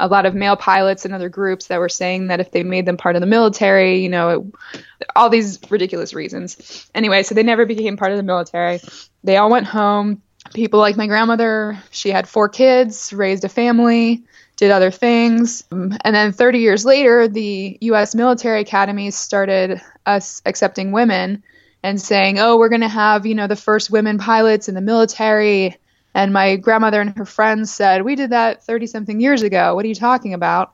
a 0.00 0.08
lot 0.08 0.26
of 0.26 0.34
male 0.34 0.56
pilots 0.56 1.04
and 1.04 1.14
other 1.14 1.28
groups 1.28 1.68
that 1.68 1.78
were 1.78 1.88
saying 1.88 2.28
that 2.28 2.40
if 2.40 2.50
they 2.50 2.64
made 2.64 2.86
them 2.86 2.96
part 2.96 3.14
of 3.14 3.20
the 3.20 3.26
military, 3.26 4.00
you 4.00 4.08
know, 4.08 4.52
it, 4.72 4.84
all 5.14 5.28
these 5.28 5.60
ridiculous 5.70 6.12
reasons. 6.12 6.90
Anyway, 6.94 7.22
so 7.22 7.34
they 7.34 7.42
never 7.42 7.66
became 7.66 7.96
part 7.96 8.10
of 8.10 8.16
the 8.16 8.24
military. 8.24 8.80
They 9.22 9.36
all 9.36 9.50
went 9.50 9.66
home 9.66 10.22
people 10.54 10.80
like 10.80 10.96
my 10.96 11.06
grandmother, 11.06 11.78
she 11.90 12.10
had 12.10 12.28
four 12.28 12.48
kids, 12.48 13.12
raised 13.12 13.44
a 13.44 13.48
family, 13.48 14.24
did 14.60 14.70
other 14.70 14.90
things. 14.92 15.64
Um, 15.72 15.96
and 16.04 16.14
then 16.14 16.32
30 16.32 16.58
years 16.58 16.84
later, 16.84 17.26
the 17.26 17.78
US 17.80 18.14
military 18.14 18.60
academies 18.60 19.16
started 19.16 19.80
us 20.06 20.40
accepting 20.46 20.92
women 20.92 21.42
and 21.82 22.00
saying, 22.00 22.38
"Oh, 22.38 22.58
we're 22.58 22.68
going 22.68 22.82
to 22.82 22.88
have, 22.88 23.26
you 23.26 23.34
know, 23.34 23.46
the 23.46 23.56
first 23.56 23.90
women 23.90 24.18
pilots 24.18 24.68
in 24.68 24.74
the 24.74 24.80
military." 24.80 25.76
And 26.14 26.32
my 26.32 26.56
grandmother 26.56 27.00
and 27.00 27.16
her 27.16 27.24
friends 27.24 27.72
said, 27.72 28.02
"We 28.02 28.14
did 28.14 28.30
that 28.30 28.62
30 28.62 28.86
something 28.86 29.20
years 29.20 29.42
ago. 29.42 29.74
What 29.74 29.84
are 29.84 29.88
you 29.88 29.94
talking 29.94 30.34
about?" 30.34 30.72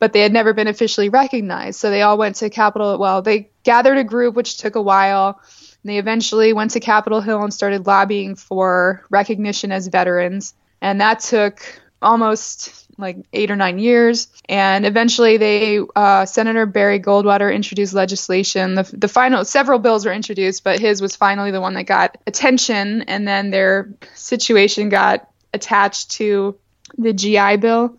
But 0.00 0.12
they 0.12 0.20
had 0.20 0.32
never 0.32 0.52
been 0.52 0.68
officially 0.68 1.08
recognized. 1.08 1.80
So 1.80 1.90
they 1.90 2.02
all 2.02 2.18
went 2.18 2.36
to 2.36 2.50
Capitol, 2.50 2.98
well, 2.98 3.22
they 3.22 3.50
gathered 3.64 3.98
a 3.98 4.04
group 4.04 4.34
which 4.34 4.58
took 4.58 4.76
a 4.76 4.82
while 4.82 5.40
they 5.84 5.98
eventually 5.98 6.52
went 6.52 6.72
to 6.72 6.80
Capitol 6.80 7.20
Hill 7.20 7.42
and 7.42 7.54
started 7.54 7.86
lobbying 7.86 8.34
for 8.34 9.04
recognition 9.10 9.72
as 9.72 9.86
veterans. 9.86 10.54
And 10.80 11.00
that 11.00 11.20
took 11.20 11.62
almost 12.02 12.87
like 12.98 13.16
eight 13.32 13.50
or 13.50 13.56
nine 13.56 13.78
years. 13.78 14.28
And 14.48 14.84
eventually, 14.84 15.36
they 15.36 15.80
uh, 15.96 16.26
Senator 16.26 16.66
Barry 16.66 17.00
Goldwater 17.00 17.54
introduced 17.54 17.94
legislation. 17.94 18.74
The, 18.74 18.90
the 18.92 19.08
final 19.08 19.44
several 19.44 19.78
bills 19.78 20.04
were 20.04 20.12
introduced, 20.12 20.64
but 20.64 20.80
his 20.80 21.00
was 21.00 21.16
finally 21.16 21.50
the 21.50 21.60
one 21.60 21.74
that 21.74 21.84
got 21.84 22.18
attention. 22.26 23.02
And 23.02 23.26
then 23.26 23.50
their 23.50 23.90
situation 24.14 24.88
got 24.88 25.30
attached 25.54 26.10
to 26.12 26.56
the 26.96 27.12
GI 27.12 27.58
Bill 27.58 27.96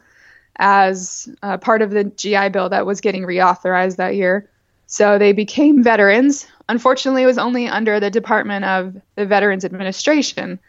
as 0.57 1.29
uh, 1.41 1.57
part 1.57 1.81
of 1.81 1.91
the 1.91 2.03
GI 2.03 2.49
Bill 2.49 2.69
that 2.69 2.85
was 2.85 3.01
getting 3.01 3.23
reauthorized 3.23 3.95
that 3.95 4.15
year. 4.15 4.49
So 4.87 5.17
they 5.17 5.33
became 5.33 5.83
veterans, 5.83 6.47
Unfortunately, 6.69 7.23
it 7.23 7.25
was 7.25 7.39
only 7.39 7.67
under 7.67 7.99
the 7.99 8.11
Department 8.11 8.63
of 8.63 8.95
the 9.15 9.25
Veterans 9.25 9.65
Administration. 9.65 10.59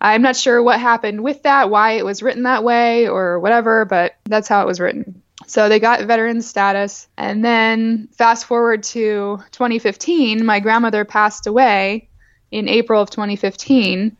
I'm 0.00 0.22
not 0.22 0.36
sure 0.36 0.62
what 0.62 0.80
happened 0.80 1.22
with 1.22 1.42
that, 1.42 1.68
why 1.68 1.92
it 1.92 2.04
was 2.04 2.22
written 2.22 2.44
that 2.44 2.64
way, 2.64 3.08
or 3.08 3.38
whatever, 3.38 3.84
but 3.84 4.16
that's 4.24 4.48
how 4.48 4.62
it 4.62 4.66
was 4.66 4.80
written. 4.80 5.22
So 5.46 5.68
they 5.68 5.78
got 5.78 6.02
veteran 6.04 6.42
status. 6.42 7.08
And 7.16 7.44
then 7.44 8.08
fast 8.12 8.46
forward 8.46 8.82
to 8.84 9.40
2015, 9.50 10.44
my 10.44 10.60
grandmother 10.60 11.04
passed 11.04 11.46
away 11.46 12.08
in 12.50 12.68
April 12.68 13.02
of 13.02 13.10
2015. 13.10 14.16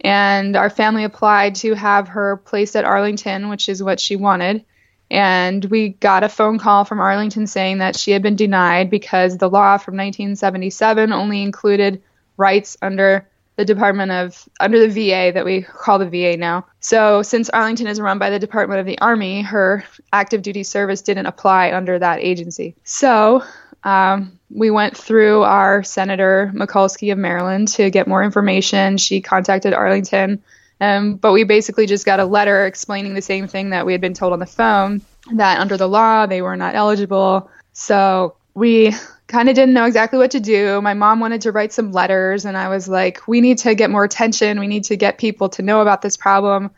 And 0.00 0.56
our 0.56 0.70
family 0.70 1.04
applied 1.04 1.54
to 1.56 1.74
have 1.74 2.08
her 2.08 2.36
placed 2.36 2.76
at 2.76 2.84
Arlington, 2.84 3.48
which 3.48 3.68
is 3.68 3.82
what 3.82 3.98
she 3.98 4.16
wanted. 4.16 4.64
And 5.10 5.64
we 5.64 5.90
got 5.90 6.24
a 6.24 6.28
phone 6.28 6.58
call 6.58 6.84
from 6.84 7.00
Arlington 7.00 7.46
saying 7.46 7.78
that 7.78 7.96
she 7.96 8.10
had 8.10 8.22
been 8.22 8.36
denied 8.36 8.90
because 8.90 9.38
the 9.38 9.48
law 9.48 9.78
from 9.78 9.96
1977 9.96 11.12
only 11.12 11.42
included 11.42 12.02
rights 12.36 12.76
under 12.82 13.28
the 13.56 13.64
Department 13.64 14.10
of 14.10 14.48
under 14.58 14.80
the 14.80 14.88
VA 14.88 15.32
that 15.32 15.44
we 15.44 15.62
call 15.62 15.98
the 15.98 16.08
VA 16.08 16.36
now. 16.36 16.66
So 16.80 17.22
since 17.22 17.50
Arlington 17.50 17.86
is 17.86 18.00
run 18.00 18.18
by 18.18 18.30
the 18.30 18.38
Department 18.38 18.80
of 18.80 18.86
the 18.86 18.98
Army, 18.98 19.42
her 19.42 19.84
active 20.12 20.42
duty 20.42 20.64
service 20.64 21.02
didn't 21.02 21.26
apply 21.26 21.72
under 21.72 21.98
that 21.98 22.20
agency. 22.20 22.74
So 22.84 23.44
um, 23.84 24.38
we 24.50 24.70
went 24.70 24.96
through 24.96 25.42
our 25.42 25.82
Senator 25.82 26.50
Mikulski 26.54 27.12
of 27.12 27.18
Maryland 27.18 27.68
to 27.68 27.90
get 27.90 28.08
more 28.08 28.24
information. 28.24 28.98
She 28.98 29.20
contacted 29.20 29.72
Arlington, 29.72 30.42
um, 30.80 31.16
but 31.16 31.32
we 31.32 31.44
basically 31.44 31.86
just 31.86 32.06
got 32.06 32.20
a 32.20 32.24
letter 32.24 32.66
explaining 32.66 33.14
the 33.14 33.22
same 33.22 33.46
thing 33.46 33.70
that 33.70 33.86
we 33.86 33.92
had 33.92 34.00
been 34.00 34.14
told 34.14 34.32
on 34.32 34.38
the 34.40 34.46
phone 34.46 35.02
that 35.32 35.60
under 35.60 35.76
the 35.76 35.88
law 35.88 36.26
they 36.26 36.42
were 36.42 36.56
not 36.56 36.74
eligible. 36.74 37.50
So 37.72 38.36
we 38.54 38.94
kind 39.26 39.48
of 39.48 39.54
didn't 39.54 39.74
know 39.74 39.86
exactly 39.86 40.18
what 40.18 40.30
to 40.32 40.40
do. 40.40 40.80
My 40.80 40.94
mom 40.94 41.20
wanted 41.20 41.40
to 41.42 41.52
write 41.52 41.72
some 41.72 41.92
letters, 41.92 42.44
and 42.44 42.56
I 42.56 42.68
was 42.68 42.88
like, 42.88 43.26
we 43.26 43.40
need 43.40 43.58
to 43.58 43.74
get 43.74 43.90
more 43.90 44.04
attention. 44.04 44.60
We 44.60 44.66
need 44.66 44.84
to 44.84 44.96
get 44.96 45.18
people 45.18 45.48
to 45.50 45.62
know 45.62 45.80
about 45.80 46.02
this 46.02 46.16
problem. 46.16 46.70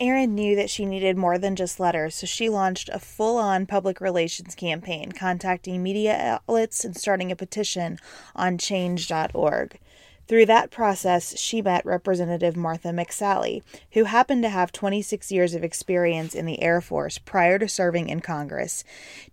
Erin 0.00 0.36
knew 0.36 0.54
that 0.54 0.70
she 0.70 0.86
needed 0.86 1.16
more 1.16 1.38
than 1.38 1.56
just 1.56 1.80
letters, 1.80 2.14
so 2.14 2.26
she 2.26 2.48
launched 2.48 2.88
a 2.90 3.00
full 3.00 3.36
on 3.36 3.66
public 3.66 4.00
relations 4.00 4.54
campaign, 4.54 5.10
contacting 5.10 5.82
media 5.82 6.16
outlets 6.16 6.84
and 6.84 6.96
starting 6.96 7.32
a 7.32 7.36
petition 7.36 7.98
on 8.36 8.58
change.org. 8.58 9.78
Through 10.28 10.44
that 10.46 10.70
process, 10.70 11.38
she 11.38 11.62
met 11.62 11.86
Representative 11.86 12.54
Martha 12.54 12.88
McSally, 12.88 13.62
who 13.92 14.04
happened 14.04 14.42
to 14.42 14.50
have 14.50 14.70
26 14.72 15.32
years 15.32 15.54
of 15.54 15.64
experience 15.64 16.34
in 16.34 16.44
the 16.44 16.60
Air 16.60 16.82
Force 16.82 17.16
prior 17.16 17.58
to 17.58 17.66
serving 17.66 18.10
in 18.10 18.20
Congress, 18.20 18.84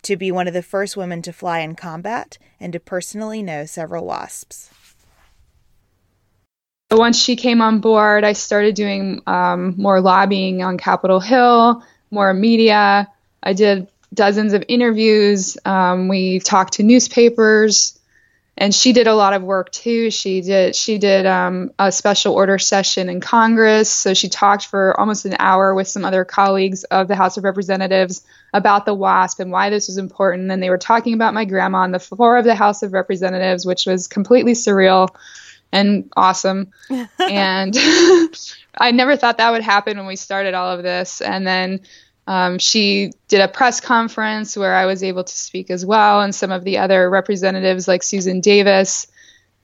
to 0.04 0.16
be 0.16 0.32
one 0.32 0.48
of 0.48 0.54
the 0.54 0.64
first 0.64 0.96
women 0.96 1.22
to 1.24 1.34
fly 1.34 1.60
in 1.60 1.76
combat, 1.76 2.38
and 2.62 2.72
to 2.72 2.80
personally 2.80 3.44
know 3.44 3.66
several 3.66 4.06
WASPs. 4.06 4.70
Once 6.92 7.22
she 7.22 7.36
came 7.36 7.62
on 7.62 7.82
board, 7.82 8.24
I 8.24 8.32
started 8.32 8.76
doing 8.76 9.22
um, 9.28 9.74
more 9.76 10.00
lobbying 10.00 10.64
on 10.64 10.78
Capitol 10.78 11.20
Hill, 11.20 11.84
more 12.10 12.34
media. 12.34 13.10
I 13.44 13.52
did 13.52 13.90
dozens 14.14 14.54
of 14.54 14.64
interviews. 14.70 15.58
Um, 15.66 16.08
we 16.08 16.40
talked 16.40 16.76
to 16.76 16.84
newspapers 16.84 18.00
and 18.58 18.74
she 18.74 18.94
did 18.94 19.08
a 19.08 19.16
lot 19.16 19.34
of 19.34 19.44
work 19.44 19.72
too. 19.72 20.10
She 20.10 20.42
did 20.42 20.76
she 20.76 20.98
did 20.98 21.26
um, 21.26 21.72
a 21.78 21.92
special 21.92 22.34
order 22.34 22.58
session 22.58 23.10
in 23.10 23.20
Congress, 23.20 23.90
so 23.90 24.14
she 24.14 24.30
talked 24.30 24.68
for 24.68 24.98
almost 25.00 25.26
an 25.26 25.36
hour 25.40 25.76
with 25.76 25.88
some 25.88 26.06
other 26.06 26.24
colleagues 26.24 26.84
of 26.86 27.08
the 27.08 27.16
House 27.16 27.36
of 27.38 27.44
Representatives 27.44 28.24
about 28.54 28.86
the 28.86 28.94
WASP 28.94 29.42
and 29.42 29.52
why 29.52 29.70
this 29.70 29.88
was 29.88 29.98
important. 29.98 30.50
And 30.52 30.64
they 30.64 30.70
were 30.70 30.78
talking 30.78 31.14
about 31.14 31.34
my 31.34 31.44
grandma 31.44 31.80
on 31.80 31.92
the 31.92 32.00
floor 32.00 32.38
of 32.38 32.46
the 32.46 32.56
House 32.56 32.82
of 32.82 32.94
Representatives, 32.94 33.66
which 33.66 33.86
was 33.86 34.08
completely 34.08 34.54
surreal 34.54 35.10
and 35.74 36.10
awesome. 36.16 36.72
and 37.20 37.76
I 38.78 38.92
never 38.92 39.18
thought 39.18 39.38
that 39.38 39.52
would 39.52 39.64
happen 39.64 39.98
when 39.98 40.08
we 40.08 40.16
started 40.16 40.54
all 40.54 40.72
of 40.72 40.82
this. 40.82 41.20
And 41.20 41.46
then 41.46 41.82
um, 42.28 42.58
she 42.60 43.12
did 43.28 43.42
a 43.42 43.48
press 43.48 43.80
conference 43.80 44.58
where 44.58 44.76
I 44.76 44.86
was 44.86 45.04
able 45.04 45.24
to 45.24 45.34
speak 45.34 45.70
as 45.70 45.86
well, 45.86 46.22
and 46.22 46.34
some 46.34 46.52
of 46.52 46.64
the 46.64 46.80
other 46.80 47.10
representatives 47.10 47.88
like 47.88 48.04
Susan 48.04 48.42
Davis 48.42 49.08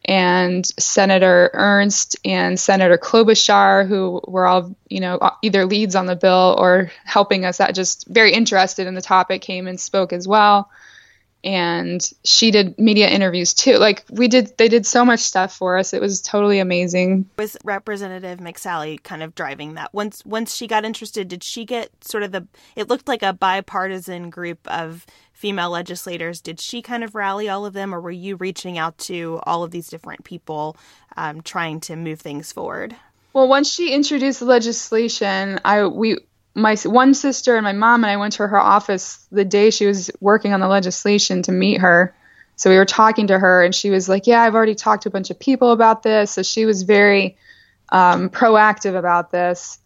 and 0.05 0.65
Senator 0.65 1.51
Ernst 1.53 2.17
and 2.25 2.59
Senator 2.59 2.97
Klobuchar, 2.97 3.87
who 3.87 4.21
were 4.27 4.47
all, 4.47 4.75
you 4.89 4.99
know, 4.99 5.19
either 5.41 5.65
leads 5.65 5.95
on 5.95 6.07
the 6.07 6.15
bill 6.15 6.55
or 6.57 6.91
helping 7.03 7.45
us 7.45 7.57
that 7.57 7.75
just 7.75 8.07
very 8.07 8.33
interested 8.33 8.87
in 8.87 8.95
the 8.95 9.01
topic, 9.01 9.41
came 9.41 9.67
and 9.67 9.79
spoke 9.79 10.13
as 10.13 10.27
well 10.27 10.69
and 11.43 12.07
she 12.23 12.51
did 12.51 12.77
media 12.77 13.09
interviews 13.09 13.53
too. 13.53 13.77
Like 13.77 14.05
we 14.09 14.27
did, 14.27 14.57
they 14.57 14.67
did 14.67 14.85
so 14.85 15.03
much 15.03 15.19
stuff 15.21 15.55
for 15.55 15.77
us. 15.77 15.93
It 15.93 16.01
was 16.01 16.21
totally 16.21 16.59
amazing. 16.59 17.29
Was 17.37 17.57
Representative 17.63 18.39
McSally 18.39 19.01
kind 19.01 19.23
of 19.23 19.35
driving 19.35 19.75
that? 19.75 19.93
Once 19.93 20.23
once 20.25 20.55
she 20.55 20.67
got 20.67 20.85
interested, 20.85 21.27
did 21.27 21.43
she 21.43 21.65
get 21.65 21.89
sort 22.03 22.23
of 22.23 22.31
the? 22.31 22.47
It 22.75 22.89
looked 22.89 23.07
like 23.07 23.23
a 23.23 23.33
bipartisan 23.33 24.29
group 24.29 24.59
of 24.67 25.05
female 25.33 25.71
legislators. 25.71 26.41
Did 26.41 26.59
she 26.59 26.81
kind 26.81 27.03
of 27.03 27.15
rally 27.15 27.49
all 27.49 27.65
of 27.65 27.73
them, 27.73 27.95
or 27.95 27.99
were 27.99 28.11
you 28.11 28.35
reaching 28.35 28.77
out 28.77 28.97
to 28.99 29.39
all 29.43 29.63
of 29.63 29.71
these 29.71 29.87
different 29.87 30.23
people, 30.23 30.77
um, 31.17 31.41
trying 31.41 31.79
to 31.81 31.95
move 31.95 32.21
things 32.21 32.51
forward? 32.51 32.95
Well, 33.33 33.47
once 33.47 33.73
she 33.73 33.93
introduced 33.93 34.41
the 34.41 34.45
legislation, 34.45 35.59
I 35.63 35.85
we 35.85 36.17
my 36.53 36.75
one 36.83 37.13
sister 37.13 37.55
and 37.55 37.63
my 37.63 37.73
mom 37.73 38.03
and 38.03 38.11
I 38.11 38.17
went 38.17 38.33
to 38.33 38.47
her 38.47 38.59
office 38.59 39.25
the 39.31 39.45
day 39.45 39.69
she 39.69 39.85
was 39.85 40.11
working 40.19 40.53
on 40.53 40.59
the 40.59 40.67
legislation 40.67 41.41
to 41.43 41.51
meet 41.51 41.79
her. 41.79 42.13
So 42.55 42.69
we 42.69 42.77
were 42.77 42.85
talking 42.85 43.27
to 43.27 43.39
her, 43.39 43.63
and 43.63 43.73
she 43.73 43.89
was 43.89 44.07
like, 44.09 44.27
"Yeah, 44.27 44.41
I've 44.41 44.53
already 44.53 44.75
talked 44.75 45.03
to 45.03 45.09
a 45.09 45.11
bunch 45.11 45.29
of 45.29 45.39
people 45.39 45.71
about 45.71 46.03
this." 46.03 46.31
So 46.31 46.43
she 46.43 46.65
was 46.65 46.83
very 46.83 47.37
um, 47.89 48.29
proactive 48.29 48.97
about 48.97 49.31
this. 49.31 49.79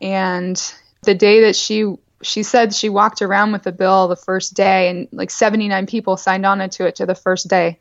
And 0.00 0.60
the 1.02 1.14
day 1.14 1.42
that 1.42 1.56
she 1.56 1.94
she 2.22 2.42
said 2.42 2.74
she 2.74 2.88
walked 2.88 3.22
around 3.22 3.52
with 3.52 3.62
the 3.62 3.72
bill 3.72 4.08
the 4.08 4.16
first 4.16 4.54
day, 4.54 4.88
and 4.88 5.08
like 5.12 5.30
79 5.30 5.86
people 5.86 6.16
signed 6.16 6.46
on 6.46 6.68
to 6.68 6.86
it 6.86 6.96
to 6.96 7.06
the 7.06 7.14
first 7.14 7.48
day. 7.48 7.78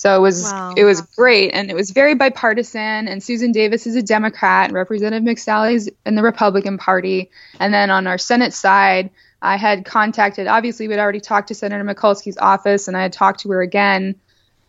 So 0.00 0.16
it 0.16 0.20
was 0.20 0.44
wow. 0.44 0.72
it 0.78 0.84
was 0.84 1.02
great, 1.02 1.50
and 1.50 1.70
it 1.70 1.74
was 1.74 1.90
very 1.90 2.14
bipartisan. 2.14 3.06
And 3.06 3.22
Susan 3.22 3.52
Davis 3.52 3.86
is 3.86 3.96
a 3.96 4.02
Democrat, 4.02 4.68
and 4.68 4.72
Representative 4.72 5.22
McSally's 5.28 5.90
in 6.06 6.14
the 6.14 6.22
Republican 6.22 6.78
Party. 6.78 7.30
And 7.58 7.74
then 7.74 7.90
on 7.90 8.06
our 8.06 8.16
Senate 8.16 8.54
side, 8.54 9.10
I 9.42 9.58
had 9.58 9.84
contacted. 9.84 10.46
Obviously, 10.46 10.88
we'd 10.88 10.98
already 10.98 11.20
talked 11.20 11.48
to 11.48 11.54
Senator 11.54 11.84
Mikulski's 11.84 12.38
office, 12.38 12.88
and 12.88 12.96
I 12.96 13.02
had 13.02 13.12
talked 13.12 13.40
to 13.40 13.50
her 13.50 13.60
again 13.60 14.14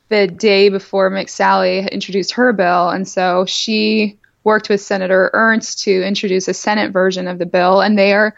the 0.09 0.27
day 0.27 0.67
before 0.67 1.09
McSally 1.09 1.89
introduced 1.89 2.33
her 2.33 2.51
bill, 2.51 2.89
and 2.89 3.07
so 3.07 3.45
she 3.45 4.19
worked 4.43 4.67
with 4.67 4.81
Senator 4.81 5.29
Ernst 5.31 5.79
to 5.85 6.03
introduce 6.03 6.49
a 6.49 6.53
Senate 6.53 6.91
version 6.91 7.29
of 7.29 7.39
the 7.39 7.45
bill, 7.45 7.79
and 7.79 7.97
they 7.97 8.11
are 8.11 8.35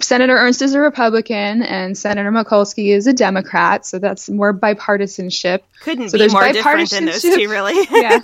Senator 0.00 0.36
Ernst 0.36 0.60
is 0.60 0.74
a 0.74 0.80
Republican 0.80 1.62
and 1.62 1.96
Senator 1.96 2.30
Mikulski 2.30 2.94
is 2.94 3.06
a 3.06 3.14
Democrat, 3.14 3.86
so 3.86 3.98
that's 3.98 4.28
more 4.28 4.52
bipartisanship. 4.52 5.60
Couldn't 5.80 6.10
so 6.10 6.18
be 6.18 6.28
more 6.28 6.52
different 6.52 6.90
than 6.90 7.06
those 7.06 7.22
two, 7.22 7.48
really. 7.48 7.86
yeah, 7.90 8.20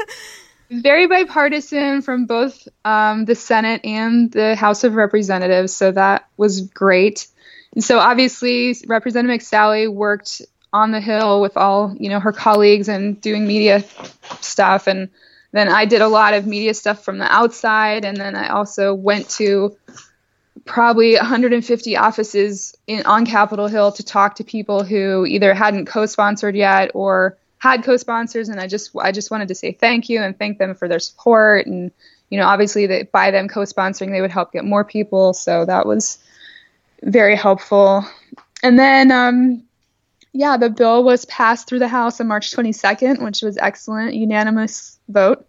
very 0.71 1.07
bipartisan 1.07 2.03
from 2.03 2.27
both 2.27 2.69
um, 2.85 3.25
the 3.25 3.35
Senate 3.35 3.81
and 3.85 4.31
the 4.33 4.55
House 4.55 4.85
of 4.85 4.97
Representatives, 4.97 5.75
so 5.75 5.93
that 5.93 6.29
was 6.37 6.61
great. 6.61 7.27
And 7.75 7.83
so 7.83 7.99
obviously, 8.01 8.77
Representative 8.87 9.41
McSally 9.41 9.91
worked 9.91 10.43
on 10.75 10.91
the 10.91 11.01
Hill 11.01 11.41
with 11.41 11.57
all 11.57 11.97
you 11.99 12.11
know 12.11 12.21
her 12.21 12.33
colleagues 12.33 12.89
and 12.89 13.19
doing 13.19 13.47
media 13.47 13.83
stuff, 14.41 14.89
and 14.89 15.09
then 15.53 15.71
I 15.71 15.87
did 15.87 16.03
a 16.03 16.09
lot 16.09 16.35
of 16.35 16.47
media 16.47 16.75
stuff 16.75 17.03
from 17.03 17.17
the 17.17 17.33
outside, 17.33 18.05
and 18.05 18.15
then 18.15 18.37
I 18.37 18.49
also 18.49 18.93
went 18.93 19.31
to 19.31 19.75
probably 20.65 21.15
150 21.15 21.97
offices 21.97 22.77
in, 22.87 23.05
on 23.07 23.27
Capitol 23.27 23.69
Hill 23.69 23.93
to 23.93 24.03
talk 24.03 24.37
to 24.37 24.45
people 24.45 24.83
who 24.85 25.27
either 25.27 25.55
hadn't 25.55 25.87
co-sponsored 25.87 26.57
yet 26.57 26.91
or 26.95 27.37
had 27.59 27.85
co-sponsors, 27.85 28.49
and 28.49 28.61
I 28.61 28.67
just 28.67 28.91
I 28.97 29.13
just 29.13 29.31
wanted 29.31 29.49
to 29.49 29.55
say 29.55 29.73
thank 29.73 30.09
you 30.09 30.21
and 30.21 30.39
thank 30.39 30.59
them 30.59 30.75
for 30.75 30.89
their 30.89 30.99
support, 30.99 31.67
and 31.67 31.91
you 32.31 32.39
know 32.39 32.47
obviously 32.47 32.87
that 32.87 33.13
by 33.13 33.31
them 33.31 33.49
co-sponsoring 33.49 34.11
they 34.11 34.21
would 34.21 34.31
help 34.31 34.53
get 34.53 34.65
more 34.65 34.85
people, 34.85 35.33
so 35.33 35.65
that 35.65 35.87
was 35.87 36.19
very 37.03 37.37
helpful. 37.37 38.05
And 38.63 38.79
then 38.79 39.11
um, 39.11 39.63
yeah, 40.33 40.57
the 40.57 40.71
bill 40.71 41.03
was 41.03 41.25
passed 41.27 41.69
through 41.69 41.79
the 41.79 41.89
House 41.89 42.21
on 42.21 42.29
March 42.29 42.51
22nd, 42.51 43.23
which 43.23 43.43
was 43.43 43.57
excellent, 43.57 44.15
unanimous 44.15 44.99
vote, 45.09 45.47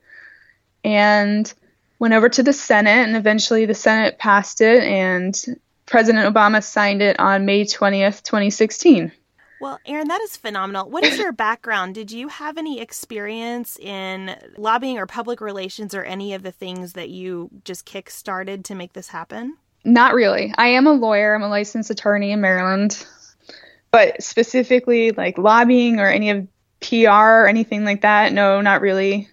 and 0.84 1.54
went 2.00 2.14
over 2.14 2.30
to 2.30 2.44
the 2.44 2.54
Senate, 2.54 3.08
and 3.08 3.16
eventually 3.16 3.66
the 3.66 3.74
Senate 3.74 4.18
passed 4.20 4.62
it, 4.62 4.84
and 4.84 5.40
President 5.86 6.34
Obama 6.34 6.64
signed 6.64 7.02
it 7.02 7.20
on 7.20 7.46
May 7.46 7.64
20th, 7.64 8.24
2016. 8.24 9.12
Well, 9.60 9.80
Erin, 9.86 10.08
that 10.08 10.22
is 10.22 10.38
phenomenal. 10.38 10.90
What 10.90 11.04
is 11.04 11.18
your 11.18 11.32
background? 11.32 11.96
Did 11.96 12.12
you 12.12 12.28
have 12.28 12.58
any 12.58 12.80
experience 12.80 13.78
in 13.80 14.36
lobbying 14.56 15.00
or 15.00 15.08
public 15.08 15.42
relations 15.42 15.96
or 15.96 16.04
any 16.04 16.36
of 16.36 16.44
the 16.44 16.52
things 16.52 16.94
that 16.94 17.10
you 17.10 17.50
just 17.64 17.86
kick 17.86 18.12
started 18.12 18.66
to 18.66 18.76
make 18.76 18.94
this 18.94 19.08
happen? 19.08 19.58
Not 19.84 20.14
really. 20.14 20.54
I 20.58 20.68
am 20.68 20.86
a 20.86 20.94
lawyer, 20.94 21.34
I'm 21.34 21.42
a 21.42 21.50
licensed 21.50 21.90
attorney 21.90 22.32
in 22.32 22.42
Maryland. 22.42 23.04
But 23.90 24.22
specifically, 24.22 25.12
like 25.12 25.38
lobbying 25.38 26.00
or 26.00 26.08
any 26.08 26.30
of 26.30 26.48
PR 26.82 27.10
or 27.10 27.48
anything 27.48 27.86
like 27.86 28.02
that, 28.02 28.34
no, 28.34 28.62
not 28.62 28.82
really. 28.82 29.30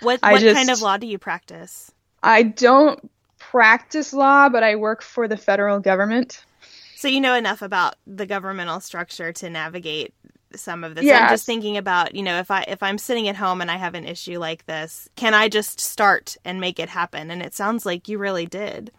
What, 0.00 0.22
what 0.22 0.40
just, 0.40 0.56
kind 0.56 0.70
of 0.70 0.80
law 0.80 0.96
do 0.96 1.06
you 1.06 1.18
practice? 1.18 1.90
I 2.22 2.42
don't 2.42 3.10
practice 3.38 4.12
law, 4.12 4.48
but 4.48 4.62
I 4.62 4.76
work 4.76 5.02
for 5.02 5.28
the 5.28 5.36
federal 5.36 5.80
government. 5.80 6.44
So 6.96 7.08
you 7.08 7.20
know 7.20 7.34
enough 7.34 7.62
about 7.62 7.94
the 8.06 8.26
governmental 8.26 8.80
structure 8.80 9.32
to 9.34 9.48
navigate 9.48 10.12
some 10.54 10.84
of 10.84 10.94
this. 10.94 11.04
Yes. 11.04 11.22
I'm 11.22 11.28
just 11.28 11.46
thinking 11.46 11.76
about, 11.76 12.14
you 12.14 12.22
know, 12.22 12.38
if 12.38 12.50
I 12.50 12.62
if 12.62 12.82
I'm 12.82 12.98
sitting 12.98 13.28
at 13.28 13.36
home 13.36 13.60
and 13.60 13.70
I 13.70 13.76
have 13.76 13.94
an 13.94 14.04
issue 14.04 14.38
like 14.38 14.66
this, 14.66 15.08
can 15.16 15.34
I 15.34 15.48
just 15.48 15.80
start 15.80 16.36
and 16.44 16.60
make 16.60 16.78
it 16.78 16.88
happen? 16.88 17.30
And 17.30 17.42
it 17.42 17.54
sounds 17.54 17.86
like 17.86 18.08
you 18.08 18.18
really 18.18 18.46
did. 18.46 18.90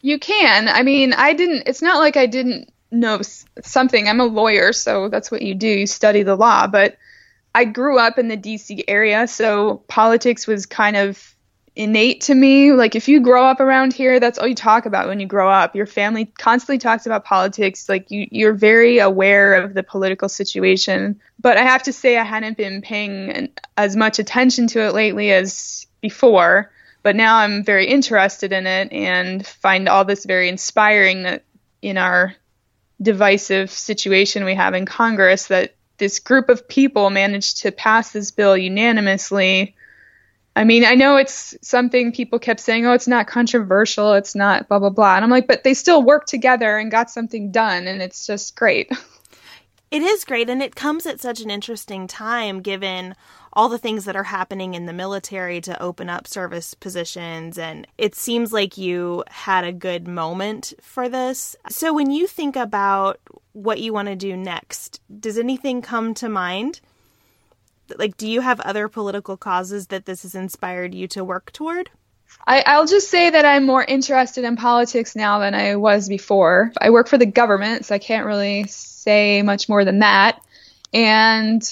You 0.00 0.18
can. 0.18 0.68
I 0.68 0.82
mean, 0.82 1.12
I 1.12 1.34
didn't. 1.34 1.64
It's 1.66 1.82
not 1.82 1.98
like 1.98 2.16
I 2.16 2.26
didn't 2.26 2.72
know 2.90 3.20
something. 3.62 4.08
I'm 4.08 4.20
a 4.20 4.24
lawyer, 4.24 4.72
so 4.72 5.08
that's 5.08 5.30
what 5.30 5.42
you 5.42 5.54
do. 5.54 5.68
You 5.68 5.86
study 5.86 6.22
the 6.22 6.36
law. 6.36 6.66
But 6.66 6.96
I 7.54 7.64
grew 7.64 7.98
up 7.98 8.18
in 8.18 8.28
the 8.28 8.36
DC 8.36 8.84
area, 8.88 9.26
so 9.26 9.82
politics 9.88 10.46
was 10.46 10.66
kind 10.66 10.96
of 10.96 11.34
innate 11.76 12.20
to 12.22 12.34
me. 12.34 12.72
Like 12.72 12.94
if 12.94 13.08
you 13.08 13.20
grow 13.20 13.44
up 13.44 13.60
around 13.60 13.92
here, 13.92 14.20
that's 14.20 14.38
all 14.38 14.46
you 14.46 14.54
talk 14.54 14.86
about 14.86 15.08
when 15.08 15.20
you 15.20 15.26
grow 15.26 15.50
up. 15.50 15.74
Your 15.74 15.86
family 15.86 16.26
constantly 16.26 16.78
talks 16.78 17.06
about 17.06 17.24
politics. 17.24 17.88
Like 17.88 18.10
you 18.10 18.26
you're 18.30 18.54
very 18.54 18.98
aware 18.98 19.54
of 19.54 19.74
the 19.74 19.82
political 19.82 20.28
situation. 20.28 21.20
But 21.38 21.56
I 21.56 21.62
have 21.62 21.82
to 21.84 21.92
say 21.92 22.18
I 22.18 22.24
hadn't 22.24 22.56
been 22.56 22.82
paying 22.82 23.50
as 23.76 23.96
much 23.96 24.18
attention 24.18 24.66
to 24.68 24.80
it 24.86 24.94
lately 24.94 25.32
as 25.32 25.86
before. 26.00 26.70
But 27.02 27.16
now 27.16 27.38
I'm 27.38 27.64
very 27.64 27.86
interested 27.86 28.52
in 28.52 28.66
it 28.66 28.92
and 28.92 29.46
find 29.46 29.88
all 29.88 30.04
this 30.04 30.26
very 30.26 30.48
inspiring 30.48 31.22
that 31.22 31.44
in 31.80 31.96
our 31.96 32.34
divisive 33.00 33.70
situation 33.70 34.44
we 34.44 34.54
have 34.54 34.74
in 34.74 34.84
Congress 34.84 35.46
that 35.46 35.74
this 35.96 36.18
group 36.18 36.48
of 36.48 36.68
people 36.68 37.10
managed 37.10 37.62
to 37.62 37.72
pass 37.72 38.12
this 38.12 38.30
bill 38.30 38.56
unanimously. 38.56 39.74
I 40.56 40.64
mean, 40.64 40.84
I 40.84 40.94
know 40.94 41.16
it's 41.16 41.56
something 41.62 42.12
people 42.12 42.38
kept 42.38 42.60
saying, 42.60 42.84
oh, 42.86 42.92
it's 42.92 43.06
not 43.06 43.26
controversial, 43.26 44.14
it's 44.14 44.34
not 44.34 44.68
blah, 44.68 44.78
blah, 44.78 44.90
blah. 44.90 45.14
And 45.16 45.24
I'm 45.24 45.30
like, 45.30 45.46
but 45.46 45.62
they 45.64 45.74
still 45.74 46.02
worked 46.02 46.28
together 46.28 46.76
and 46.76 46.90
got 46.90 47.10
something 47.10 47.50
done, 47.52 47.86
and 47.86 48.02
it's 48.02 48.26
just 48.26 48.56
great. 48.56 48.90
It 49.90 50.02
is 50.02 50.24
great, 50.24 50.48
and 50.48 50.62
it 50.62 50.76
comes 50.76 51.04
at 51.04 51.20
such 51.20 51.40
an 51.40 51.50
interesting 51.50 52.06
time 52.06 52.60
given 52.60 53.16
all 53.52 53.68
the 53.68 53.76
things 53.76 54.04
that 54.04 54.14
are 54.14 54.22
happening 54.22 54.74
in 54.74 54.86
the 54.86 54.92
military 54.92 55.60
to 55.62 55.82
open 55.82 56.08
up 56.08 56.28
service 56.28 56.74
positions. 56.74 57.58
And 57.58 57.88
it 57.98 58.14
seems 58.14 58.52
like 58.52 58.78
you 58.78 59.24
had 59.28 59.64
a 59.64 59.72
good 59.72 60.06
moment 60.06 60.74
for 60.80 61.08
this. 61.08 61.56
So, 61.70 61.92
when 61.92 62.12
you 62.12 62.28
think 62.28 62.54
about 62.54 63.18
what 63.52 63.80
you 63.80 63.92
want 63.92 64.06
to 64.06 64.14
do 64.14 64.36
next, 64.36 65.00
does 65.18 65.36
anything 65.36 65.82
come 65.82 66.14
to 66.14 66.28
mind? 66.28 66.80
Like, 67.98 68.16
do 68.16 68.28
you 68.28 68.40
have 68.40 68.60
other 68.60 68.88
political 68.88 69.36
causes 69.36 69.88
that 69.88 70.06
this 70.06 70.22
has 70.22 70.34
inspired 70.34 70.94
you 70.94 71.08
to 71.08 71.24
work 71.24 71.52
toward? 71.52 71.90
I, 72.46 72.62
I'll 72.66 72.86
just 72.86 73.10
say 73.10 73.30
that 73.30 73.44
I'm 73.44 73.66
more 73.66 73.84
interested 73.84 74.44
in 74.44 74.56
politics 74.56 75.14
now 75.14 75.40
than 75.40 75.54
I 75.54 75.76
was 75.76 76.08
before. 76.08 76.72
I 76.80 76.90
work 76.90 77.08
for 77.08 77.18
the 77.18 77.26
government, 77.26 77.84
so 77.84 77.94
I 77.94 77.98
can't 77.98 78.26
really 78.26 78.64
say 78.66 79.42
much 79.42 79.68
more 79.68 79.84
than 79.84 80.00
that. 80.00 80.40
And 80.92 81.62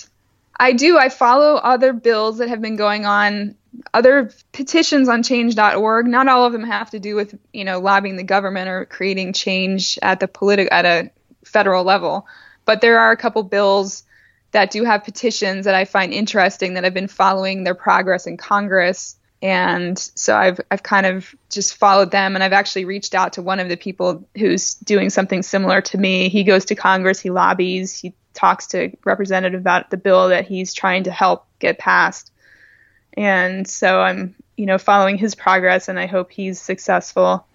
I 0.58 0.72
do, 0.72 0.98
I 0.98 1.08
follow 1.08 1.54
other 1.54 1.92
bills 1.92 2.38
that 2.38 2.48
have 2.48 2.60
been 2.60 2.76
going 2.76 3.06
on, 3.06 3.56
other 3.94 4.30
petitions 4.52 5.08
on 5.08 5.22
change.org. 5.22 6.06
Not 6.06 6.28
all 6.28 6.44
of 6.44 6.52
them 6.52 6.64
have 6.64 6.90
to 6.90 6.98
do 6.98 7.14
with, 7.14 7.38
you 7.52 7.64
know, 7.64 7.78
lobbying 7.78 8.16
the 8.16 8.24
government 8.24 8.68
or 8.68 8.84
creating 8.84 9.32
change 9.32 9.98
at 10.02 10.20
the 10.20 10.28
political 10.28 10.72
at 10.72 10.84
a 10.84 11.10
federal 11.44 11.84
level. 11.84 12.26
But 12.64 12.80
there 12.80 12.98
are 12.98 13.12
a 13.12 13.16
couple 13.16 13.42
bills 13.44 14.04
that 14.52 14.70
do 14.70 14.84
have 14.84 15.04
petitions 15.04 15.64
that 15.66 15.74
I 15.74 15.84
find 15.84 16.12
interesting 16.12 16.74
that 16.74 16.84
I've 16.84 16.94
been 16.94 17.08
following 17.08 17.64
their 17.64 17.74
progress 17.74 18.26
in 18.26 18.36
Congress 18.36 19.16
and 19.40 19.96
so 19.98 20.36
I've 20.36 20.60
I've 20.70 20.82
kind 20.82 21.06
of 21.06 21.34
just 21.48 21.76
followed 21.76 22.10
them 22.10 22.34
and 22.34 22.42
I've 22.42 22.52
actually 22.52 22.84
reached 22.84 23.14
out 23.14 23.34
to 23.34 23.42
one 23.42 23.60
of 23.60 23.68
the 23.68 23.76
people 23.76 24.26
who's 24.36 24.74
doing 24.74 25.10
something 25.10 25.42
similar 25.42 25.80
to 25.82 25.98
me. 25.98 26.28
He 26.28 26.42
goes 26.42 26.64
to 26.66 26.74
Congress, 26.74 27.20
he 27.20 27.30
lobbies, 27.30 27.96
he 27.96 28.14
talks 28.34 28.66
to 28.68 28.90
representative 29.04 29.60
about 29.60 29.90
the 29.90 29.96
bill 29.96 30.28
that 30.30 30.46
he's 30.46 30.74
trying 30.74 31.04
to 31.04 31.12
help 31.12 31.46
get 31.60 31.78
passed. 31.78 32.32
And 33.14 33.66
so 33.66 34.00
I'm, 34.00 34.34
you 34.56 34.66
know, 34.66 34.78
following 34.78 35.18
his 35.18 35.34
progress 35.34 35.88
and 35.88 35.98
I 35.98 36.06
hope 36.06 36.32
he's 36.32 36.60
successful. 36.60 37.46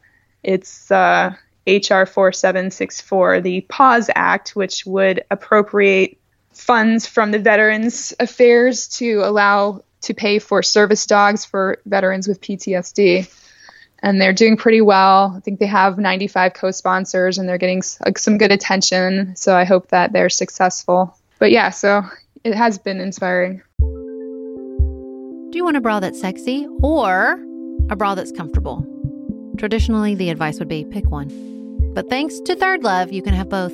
It's 0.42 0.90
uh, 0.90 1.36
HR 1.68 2.06
4764, 2.06 3.42
the 3.42 3.62
PAWS 3.62 4.10
Act, 4.16 4.56
which 4.56 4.86
would 4.86 5.24
appropriate 5.32 6.18
funds 6.54 7.08
from 7.08 7.32
the 7.32 7.40
Veterans 7.40 8.14
Affairs 8.20 8.88
to 9.00 9.22
allow 9.24 9.84
to 10.02 10.14
pay 10.14 10.40
for 10.40 10.62
service 10.62 11.06
dogs 11.06 11.46
for 11.46 11.80
veterans 11.86 12.28
with 12.28 12.42
PTSD. 12.42 13.34
And 14.00 14.20
they're 14.20 14.34
doing 14.34 14.58
pretty 14.58 14.82
well. 14.82 15.34
I 15.38 15.40
think 15.40 15.60
they 15.60 15.66
have 15.66 15.98
95 15.98 16.54
co 16.54 16.72
sponsors 16.72 17.38
and 17.38 17.48
they're 17.48 17.58
getting 17.58 17.82
uh, 18.06 18.12
some 18.18 18.38
good 18.38 18.52
attention. 18.52 19.36
So 19.38 19.56
I 19.56 19.64
hope 19.64 19.90
that 19.90 20.12
they're 20.12 20.30
successful. 20.30 21.18
But 21.40 21.52
yeah, 21.52 21.70
so 21.70 22.04
it 22.44 22.54
has 22.54 22.78
been 22.78 23.00
inspiring. 23.00 23.62
Do 23.80 25.58
you 25.58 25.64
want 25.64 25.78
a 25.78 25.82
bra 25.82 26.02
that's 26.02 26.20
sexy 26.20 26.68
or 26.82 27.40
a 27.90 27.96
bra 27.96 28.16
that's 28.16 28.32
comfortable? 28.32 28.86
Traditionally, 29.58 30.16
the 30.16 30.30
advice 30.30 30.60
would 30.60 30.68
be 30.68 30.84
pick 30.84 31.10
one. 31.10 31.30
But 31.94 32.10
thanks 32.10 32.40
to 32.42 32.56
Third 32.56 32.84
Love, 32.84 33.14
you 33.14 33.22
can 33.22 33.34
have 33.34 33.50
both. 33.50 33.74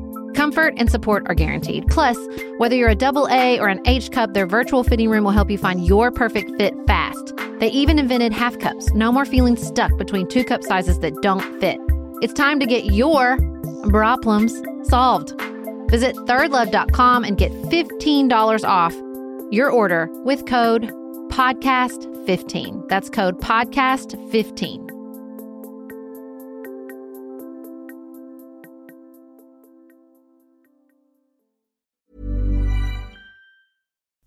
Comfort 0.35 0.73
and 0.77 0.89
support 0.89 1.23
are 1.27 1.35
guaranteed. 1.35 1.87
Plus, 1.87 2.17
whether 2.57 2.75
you're 2.75 2.89
a 2.89 2.95
double 2.95 3.27
A 3.29 3.59
or 3.59 3.67
an 3.67 3.81
H 3.85 4.11
cup, 4.11 4.33
their 4.33 4.47
virtual 4.47 4.83
fitting 4.83 5.09
room 5.09 5.23
will 5.23 5.31
help 5.31 5.51
you 5.51 5.57
find 5.57 5.85
your 5.85 6.11
perfect 6.11 6.51
fit 6.57 6.73
fast. 6.87 7.33
They 7.59 7.69
even 7.69 7.99
invented 7.99 8.33
half 8.33 8.57
cups. 8.59 8.91
No 8.93 9.11
more 9.11 9.25
feeling 9.25 9.55
stuck 9.55 9.95
between 9.97 10.27
two 10.27 10.43
cup 10.43 10.63
sizes 10.63 10.99
that 10.99 11.13
don't 11.21 11.43
fit. 11.59 11.77
It's 12.21 12.33
time 12.33 12.59
to 12.59 12.65
get 12.65 12.85
your 12.85 13.37
problems 13.89 14.53
solved. 14.83 15.33
Visit 15.89 16.15
thirdlove.com 16.15 17.23
and 17.23 17.37
get 17.37 17.51
$15 17.51 18.63
off 18.63 18.95
your 19.51 19.69
order 19.69 20.07
with 20.23 20.45
code 20.45 20.83
podcast15. 21.29 22.87
That's 22.87 23.09
code 23.09 23.39
podcast15. 23.41 24.90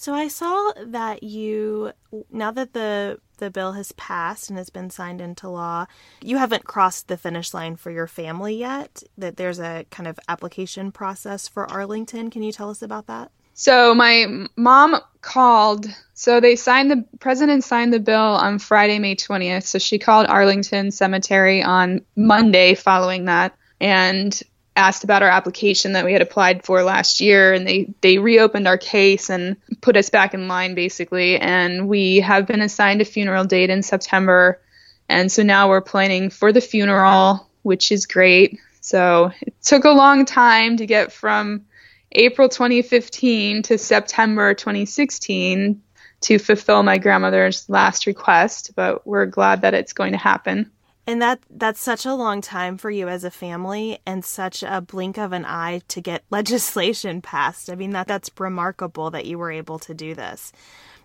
So 0.00 0.14
I 0.14 0.28
saw 0.28 0.72
that 0.86 1.22
you 1.22 1.92
now 2.30 2.50
that 2.52 2.72
the 2.72 3.20
the 3.36 3.50
bill 3.50 3.72
has 3.72 3.92
passed 3.92 4.48
and 4.48 4.56
has 4.56 4.70
been 4.70 4.88
signed 4.88 5.20
into 5.20 5.46
law, 5.46 5.84
you 6.22 6.38
haven't 6.38 6.64
crossed 6.64 7.08
the 7.08 7.18
finish 7.18 7.52
line 7.52 7.76
for 7.76 7.90
your 7.90 8.06
family 8.06 8.56
yet. 8.56 9.02
That 9.18 9.36
there's 9.36 9.60
a 9.60 9.84
kind 9.90 10.08
of 10.08 10.18
application 10.26 10.90
process 10.90 11.48
for 11.48 11.70
Arlington. 11.70 12.30
Can 12.30 12.42
you 12.42 12.50
tell 12.50 12.70
us 12.70 12.80
about 12.80 13.08
that? 13.08 13.30
So 13.52 13.94
my 13.94 14.46
mom 14.56 14.96
called. 15.20 15.86
So 16.14 16.40
they 16.40 16.56
signed 16.56 16.90
the 16.90 17.04
president 17.18 17.62
signed 17.62 17.92
the 17.92 18.00
bill 18.00 18.16
on 18.16 18.58
Friday, 18.58 18.98
May 18.98 19.16
20th. 19.16 19.64
So 19.64 19.78
she 19.78 19.98
called 19.98 20.28
Arlington 20.28 20.92
Cemetery 20.92 21.62
on 21.62 22.06
Monday 22.16 22.74
following 22.74 23.26
that 23.26 23.54
and 23.82 24.42
asked 24.80 25.04
about 25.04 25.22
our 25.22 25.28
application 25.28 25.92
that 25.92 26.04
we 26.04 26.12
had 26.12 26.22
applied 26.22 26.64
for 26.64 26.82
last 26.82 27.20
year 27.20 27.52
and 27.52 27.66
they 27.66 27.92
they 28.00 28.18
reopened 28.18 28.66
our 28.66 28.78
case 28.78 29.30
and 29.30 29.56
put 29.80 29.96
us 29.96 30.10
back 30.10 30.34
in 30.34 30.48
line 30.48 30.74
basically. 30.74 31.38
And 31.38 31.88
we 31.88 32.20
have 32.20 32.46
been 32.46 32.62
assigned 32.62 33.00
a 33.00 33.04
funeral 33.04 33.44
date 33.44 33.70
in 33.70 33.82
September. 33.82 34.60
And 35.08 35.30
so 35.30 35.42
now 35.42 35.68
we're 35.68 35.80
planning 35.80 36.30
for 36.30 36.52
the 36.52 36.60
funeral 36.60 37.46
which 37.62 37.92
is 37.92 38.06
great. 38.06 38.58
So 38.80 39.32
it 39.42 39.54
took 39.62 39.84
a 39.84 39.90
long 39.90 40.24
time 40.24 40.78
to 40.78 40.86
get 40.86 41.12
from 41.12 41.66
April 42.12 42.48
2015 42.48 43.62
to 43.64 43.78
September 43.78 44.54
2016 44.54 45.82
to 46.22 46.38
fulfill 46.38 46.82
my 46.82 46.98
grandmother's 46.98 47.68
last 47.68 48.06
request, 48.06 48.72
but 48.74 49.06
we're 49.06 49.26
glad 49.26 49.62
that 49.62 49.74
it's 49.74 49.92
going 49.92 50.12
to 50.12 50.18
happen. 50.18 50.70
And 51.10 51.20
that 51.22 51.40
that's 51.50 51.80
such 51.80 52.06
a 52.06 52.14
long 52.14 52.40
time 52.40 52.78
for 52.78 52.88
you 52.88 53.08
as 53.08 53.24
a 53.24 53.32
family 53.32 53.98
and 54.06 54.24
such 54.24 54.62
a 54.62 54.80
blink 54.80 55.18
of 55.18 55.32
an 55.32 55.44
eye 55.44 55.80
to 55.88 56.00
get 56.00 56.22
legislation 56.30 57.20
passed. 57.20 57.68
I 57.68 57.74
mean 57.74 57.90
that 57.90 58.06
that's 58.06 58.30
remarkable 58.38 59.10
that 59.10 59.26
you 59.26 59.36
were 59.36 59.50
able 59.50 59.80
to 59.80 59.92
do 59.92 60.14
this. 60.14 60.52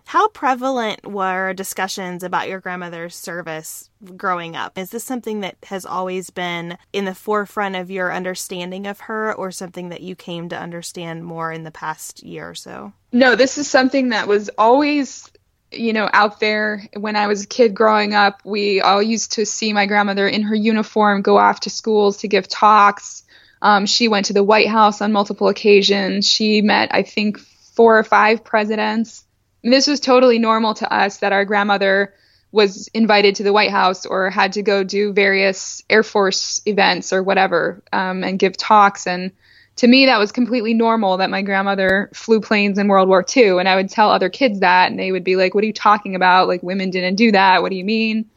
How 0.04 0.28
prevalent 0.28 1.04
were 1.04 1.52
discussions 1.54 2.22
about 2.22 2.48
your 2.48 2.60
grandmother's 2.60 3.16
service 3.16 3.90
growing 4.16 4.54
up? 4.54 4.78
Is 4.78 4.90
this 4.90 5.02
something 5.02 5.40
that 5.40 5.56
has 5.64 5.84
always 5.84 6.30
been 6.30 6.78
in 6.92 7.06
the 7.06 7.14
forefront 7.14 7.74
of 7.74 7.90
your 7.90 8.12
understanding 8.12 8.86
of 8.86 9.00
her, 9.00 9.34
or 9.34 9.50
something 9.50 9.88
that 9.88 10.02
you 10.02 10.14
came 10.14 10.48
to 10.50 10.56
understand 10.56 11.24
more 11.24 11.50
in 11.50 11.64
the 11.64 11.72
past 11.72 12.22
year 12.22 12.48
or 12.48 12.54
so? 12.54 12.92
No, 13.10 13.34
this 13.34 13.58
is 13.58 13.68
something 13.68 14.10
that 14.10 14.28
was 14.28 14.48
always 14.56 15.28
you 15.78 15.92
know, 15.92 16.08
out 16.12 16.40
there 16.40 16.88
when 16.94 17.16
I 17.16 17.26
was 17.26 17.44
a 17.44 17.46
kid 17.46 17.74
growing 17.74 18.14
up, 18.14 18.40
we 18.44 18.80
all 18.80 19.02
used 19.02 19.32
to 19.32 19.46
see 19.46 19.72
my 19.72 19.86
grandmother 19.86 20.26
in 20.26 20.42
her 20.42 20.54
uniform 20.54 21.22
go 21.22 21.38
off 21.38 21.60
to 21.60 21.70
schools 21.70 22.18
to 22.18 22.28
give 22.28 22.48
talks. 22.48 23.24
Um, 23.62 23.86
she 23.86 24.08
went 24.08 24.26
to 24.26 24.32
the 24.32 24.44
White 24.44 24.68
House 24.68 25.00
on 25.00 25.12
multiple 25.12 25.48
occasions. 25.48 26.30
She 26.30 26.62
met, 26.62 26.90
I 26.92 27.02
think, 27.02 27.38
four 27.38 27.98
or 27.98 28.04
five 28.04 28.44
presidents 28.44 29.26
this 29.72 29.86
was 29.86 30.00
totally 30.00 30.38
normal 30.38 30.74
to 30.74 30.92
us 30.92 31.18
that 31.18 31.32
our 31.32 31.44
grandmother 31.44 32.14
was 32.52 32.88
invited 32.88 33.36
to 33.36 33.42
the 33.42 33.52
White 33.52 33.70
House 33.70 34.06
or 34.06 34.30
had 34.30 34.52
to 34.54 34.62
go 34.62 34.84
do 34.84 35.12
various 35.12 35.82
Air 35.90 36.02
Force 36.02 36.62
events 36.66 37.12
or 37.12 37.22
whatever 37.22 37.82
um, 37.92 38.22
and 38.22 38.38
give 38.38 38.56
talks. 38.56 39.06
And 39.06 39.32
to 39.76 39.86
me, 39.86 40.06
that 40.06 40.18
was 40.18 40.32
completely 40.32 40.72
normal 40.72 41.18
that 41.18 41.30
my 41.30 41.42
grandmother 41.42 42.10
flew 42.14 42.40
planes 42.40 42.78
in 42.78 42.88
World 42.88 43.08
War 43.08 43.24
II. 43.36 43.58
And 43.58 43.68
I 43.68 43.76
would 43.76 43.90
tell 43.90 44.10
other 44.10 44.30
kids 44.30 44.60
that, 44.60 44.90
and 44.90 44.98
they 44.98 45.12
would 45.12 45.24
be 45.24 45.36
like, 45.36 45.54
What 45.54 45.64
are 45.64 45.66
you 45.66 45.72
talking 45.72 46.14
about? 46.14 46.48
Like, 46.48 46.62
women 46.62 46.90
didn't 46.90 47.16
do 47.16 47.32
that. 47.32 47.62
What 47.62 47.70
do 47.70 47.76
you 47.76 47.84
mean? 47.84 48.28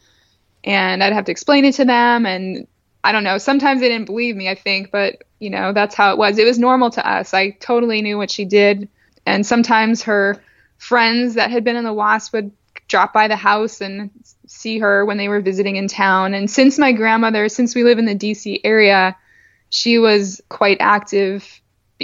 And 0.64 1.02
I'd 1.02 1.14
have 1.14 1.24
to 1.24 1.32
explain 1.32 1.64
it 1.64 1.74
to 1.74 1.84
them. 1.86 2.26
And 2.26 2.66
I 3.02 3.12
don't 3.12 3.24
know. 3.24 3.38
Sometimes 3.38 3.80
they 3.80 3.88
didn't 3.88 4.06
believe 4.06 4.36
me, 4.36 4.50
I 4.50 4.54
think, 4.54 4.90
but, 4.90 5.24
you 5.38 5.48
know, 5.48 5.72
that's 5.72 5.94
how 5.94 6.12
it 6.12 6.18
was. 6.18 6.36
It 6.36 6.44
was 6.44 6.58
normal 6.58 6.90
to 6.90 7.08
us. 7.08 7.32
I 7.32 7.50
totally 7.50 8.02
knew 8.02 8.18
what 8.18 8.30
she 8.30 8.44
did. 8.44 8.88
And 9.24 9.46
sometimes 9.46 10.02
her 10.02 10.42
friends 10.76 11.34
that 11.34 11.50
had 11.50 11.64
been 11.64 11.76
in 11.76 11.84
the 11.84 11.94
WASP 11.94 12.34
would 12.34 12.52
drop 12.88 13.14
by 13.14 13.28
the 13.28 13.36
house 13.36 13.80
and 13.80 14.10
see 14.46 14.78
her 14.80 15.06
when 15.06 15.16
they 15.16 15.28
were 15.28 15.40
visiting 15.40 15.76
in 15.76 15.88
town. 15.88 16.34
And 16.34 16.50
since 16.50 16.78
my 16.78 16.92
grandmother, 16.92 17.48
since 17.48 17.74
we 17.74 17.84
live 17.84 17.98
in 17.98 18.04
the 18.04 18.14
DC 18.14 18.60
area, 18.64 19.16
she 19.70 19.98
was 19.98 20.40
quite 20.48 20.76
active 20.80 21.60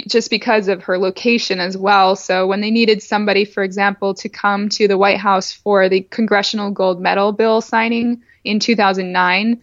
just 0.07 0.29
because 0.29 0.67
of 0.67 0.83
her 0.83 0.97
location 0.97 1.59
as 1.59 1.77
well. 1.77 2.15
So 2.15 2.45
when 2.47 2.61
they 2.61 2.71
needed 2.71 3.01
somebody, 3.01 3.45
for 3.45 3.63
example, 3.63 4.13
to 4.15 4.29
come 4.29 4.69
to 4.69 4.87
the 4.87 4.97
White 4.97 5.17
House 5.17 5.51
for 5.51 5.89
the 5.89 6.01
Congressional 6.01 6.71
Gold 6.71 7.01
Medal 7.01 7.31
bill 7.31 7.61
signing 7.61 8.21
in 8.43 8.59
2009, 8.59 9.61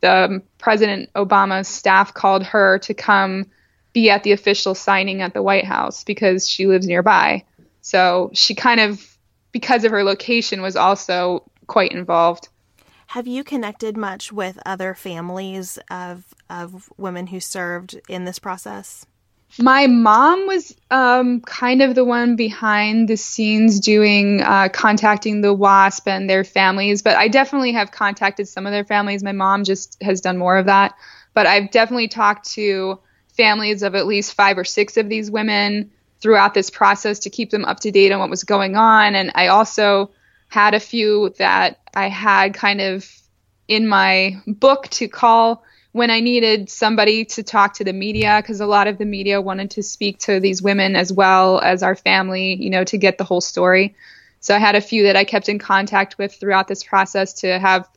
the 0.00 0.12
um, 0.12 0.42
President 0.58 1.10
Obama's 1.14 1.68
staff 1.68 2.14
called 2.14 2.44
her 2.44 2.78
to 2.80 2.94
come 2.94 3.46
be 3.92 4.10
at 4.10 4.22
the 4.22 4.32
official 4.32 4.74
signing 4.74 5.22
at 5.22 5.34
the 5.34 5.42
White 5.42 5.64
House 5.64 6.04
because 6.04 6.48
she 6.48 6.66
lives 6.66 6.86
nearby. 6.86 7.44
So 7.80 8.30
she 8.32 8.54
kind 8.54 8.80
of, 8.80 9.16
because 9.52 9.84
of 9.84 9.92
her 9.92 10.04
location, 10.04 10.62
was 10.62 10.76
also 10.76 11.48
quite 11.66 11.92
involved. 11.92 12.48
Have 13.14 13.28
you 13.28 13.44
connected 13.44 13.96
much 13.96 14.32
with 14.32 14.58
other 14.66 14.92
families 14.92 15.78
of 15.88 16.34
of 16.50 16.92
women 16.96 17.28
who 17.28 17.38
served 17.38 18.00
in 18.08 18.24
this 18.24 18.40
process? 18.40 19.06
My 19.56 19.86
mom 19.86 20.48
was 20.48 20.74
um, 20.90 21.40
kind 21.42 21.80
of 21.80 21.94
the 21.94 22.04
one 22.04 22.34
behind 22.34 23.06
the 23.06 23.16
scenes 23.16 23.78
doing 23.78 24.42
uh, 24.42 24.68
contacting 24.72 25.42
the 25.42 25.54
WASP 25.54 26.08
and 26.08 26.28
their 26.28 26.42
families, 26.42 27.02
but 27.02 27.16
I 27.16 27.28
definitely 27.28 27.70
have 27.74 27.92
contacted 27.92 28.48
some 28.48 28.66
of 28.66 28.72
their 28.72 28.84
families. 28.84 29.22
My 29.22 29.30
mom 29.30 29.62
just 29.62 29.96
has 30.02 30.20
done 30.20 30.36
more 30.36 30.56
of 30.56 30.66
that, 30.66 30.96
but 31.34 31.46
I've 31.46 31.70
definitely 31.70 32.08
talked 32.08 32.50
to 32.54 32.98
families 33.28 33.84
of 33.84 33.94
at 33.94 34.08
least 34.08 34.34
five 34.34 34.58
or 34.58 34.64
six 34.64 34.96
of 34.96 35.08
these 35.08 35.30
women 35.30 35.92
throughout 36.20 36.52
this 36.52 36.68
process 36.68 37.20
to 37.20 37.30
keep 37.30 37.50
them 37.50 37.64
up 37.64 37.78
to 37.78 37.92
date 37.92 38.10
on 38.10 38.18
what 38.18 38.28
was 38.28 38.42
going 38.42 38.74
on. 38.74 39.14
And 39.14 39.30
I 39.36 39.46
also 39.46 40.10
had 40.48 40.74
a 40.74 40.80
few 40.80 41.32
that 41.38 41.80
I 41.94 42.08
had 42.08 42.54
kind 42.54 42.80
of 42.80 43.10
in 43.68 43.86
my 43.86 44.40
book 44.46 44.88
to 44.90 45.08
call 45.08 45.64
when 45.92 46.10
I 46.10 46.20
needed 46.20 46.68
somebody 46.68 47.24
to 47.26 47.42
talk 47.42 47.74
to 47.74 47.84
the 47.84 47.92
media 47.92 48.40
because 48.42 48.60
a 48.60 48.66
lot 48.66 48.88
of 48.88 48.98
the 48.98 49.04
media 49.04 49.40
wanted 49.40 49.70
to 49.72 49.82
speak 49.82 50.18
to 50.20 50.40
these 50.40 50.60
women 50.60 50.96
as 50.96 51.12
well 51.12 51.60
as 51.60 51.82
our 51.82 51.94
family, 51.94 52.54
you 52.54 52.70
know, 52.70 52.84
to 52.84 52.98
get 52.98 53.16
the 53.16 53.24
whole 53.24 53.40
story. 53.40 53.94
So 54.40 54.54
I 54.54 54.58
had 54.58 54.74
a 54.74 54.80
few 54.80 55.04
that 55.04 55.16
I 55.16 55.24
kept 55.24 55.48
in 55.48 55.58
contact 55.58 56.18
with 56.18 56.34
throughout 56.34 56.68
this 56.68 56.82
process 56.82 57.34
to 57.34 57.58
have 57.58 57.88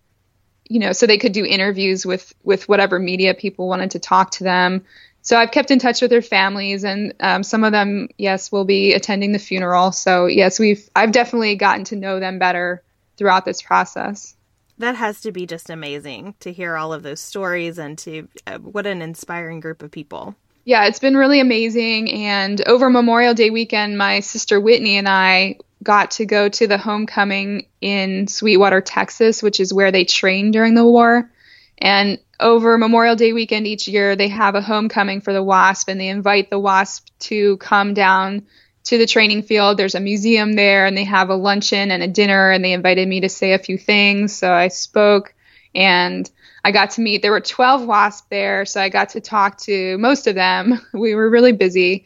you 0.70 0.80
know 0.80 0.92
so 0.92 1.08
they 1.08 1.18
could 1.18 1.32
do 1.32 1.46
interviews 1.46 2.06
with 2.06 2.34
with 2.44 2.68
whatever 2.68 3.00
media 3.00 3.34
people 3.34 3.70
wanted 3.70 3.92
to 3.92 4.00
talk 4.00 4.32
to 4.32 4.44
them 4.44 4.84
so 5.28 5.38
I've 5.38 5.52
kept 5.52 5.72
in 5.72 5.80
touch 5.80 6.02
with 6.02 6.10
their 6.10 6.22
families, 6.22 6.86
and 6.86 7.14
um, 7.20 7.44
some 7.44 7.66
of 7.66 7.74
them, 7.74 8.08
yes, 8.18 8.50
will 8.50 8.64
be 8.64 8.94
attending 8.94 9.34
the 9.34 9.40
funeral. 9.40 9.92
So 9.92 10.28
yes, 10.28 10.58
we've 10.58 10.90
I've 10.96 11.12
definitely 11.12 11.56
gotten 11.56 11.84
to 11.86 11.98
know 11.98 12.22
them 12.22 12.40
better 12.40 12.82
throughout 13.18 13.46
this 13.46 13.62
process. 13.62 14.36
That 14.80 14.96
has 14.96 15.22
to 15.22 15.32
be 15.32 15.46
just 15.46 15.70
amazing 15.70 16.36
to 16.40 16.54
hear 16.54 16.76
all 16.76 16.94
of 16.94 17.04
those 17.04 17.20
stories 17.20 17.80
and 17.80 17.98
to 18.00 18.28
uh, 18.46 18.60
what 18.60 18.86
an 18.86 19.02
inspiring 19.02 19.60
group 19.60 19.82
of 19.82 19.92
people. 19.92 20.36
Yeah, 20.66 20.86
it's 20.86 21.00
been 21.00 21.18
really 21.18 21.40
amazing. 21.40 22.12
And 22.12 22.62
over 22.68 22.90
Memorial 22.90 23.34
Day 23.34 23.50
weekend, 23.50 23.98
my 23.98 24.20
sister 24.20 24.60
Whitney 24.60 24.98
and 24.98 25.08
I 25.08 25.58
got 25.82 26.12
to 26.12 26.26
go 26.26 26.50
to 26.50 26.68
the 26.68 26.78
homecoming 26.78 27.68
in 27.80 28.28
Sweetwater, 28.28 28.82
Texas, 28.82 29.42
which 29.42 29.60
is 29.60 29.74
where 29.74 29.92
they 29.92 30.04
trained 30.06 30.54
during 30.54 30.76
the 30.76 30.86
war. 30.86 31.32
And 31.78 32.20
over 32.40 32.78
Memorial 32.78 33.16
Day 33.16 33.34
weekend 33.34 33.66
each 33.66 33.88
year, 33.88 34.16
they 34.16 34.28
have 34.28 34.56
a 34.56 34.62
homecoming 34.62 35.22
for 35.22 35.34
the 35.34 35.44
WASP 35.44 35.90
and 35.90 36.00
they 36.00 36.10
invite 36.10 36.50
the 36.50 36.60
WASP 36.60 37.08
to 37.20 37.58
come 37.58 37.94
down 37.94 38.46
to 38.88 38.98
the 38.98 39.06
training 39.06 39.44
field. 39.44 39.78
There's 39.78 39.96
a 39.96 40.00
museum 40.00 40.54
there 40.54 40.86
and 40.86 40.98
they 40.98 41.04
have 41.04 41.30
a 41.30 41.36
luncheon 41.36 41.92
and 41.92 42.02
a 42.02 42.08
dinner 42.08 42.52
and 42.52 42.64
they 42.64 42.72
invited 42.72 43.08
me 43.08 43.22
to 43.22 43.30
say 43.30 43.54
a 43.54 43.60
few 43.60 43.78
things. 43.78 44.34
So 44.36 44.52
I 44.52 44.70
spoke 44.70 45.34
and 45.76 46.30
I 46.64 46.72
got 46.72 46.92
to 46.92 47.02
meet, 47.02 47.22
there 47.22 47.32
were 47.32 47.42
12 47.42 47.86
WASP 47.86 48.30
there. 48.30 48.66
So 48.66 48.82
I 48.82 48.90
got 48.90 49.10
to 49.10 49.22
talk 49.22 49.58
to 49.62 49.98
most 49.98 50.28
of 50.28 50.36
them. 50.36 50.82
We 50.94 51.16
were 51.16 51.30
really 51.30 51.52
busy 51.52 52.06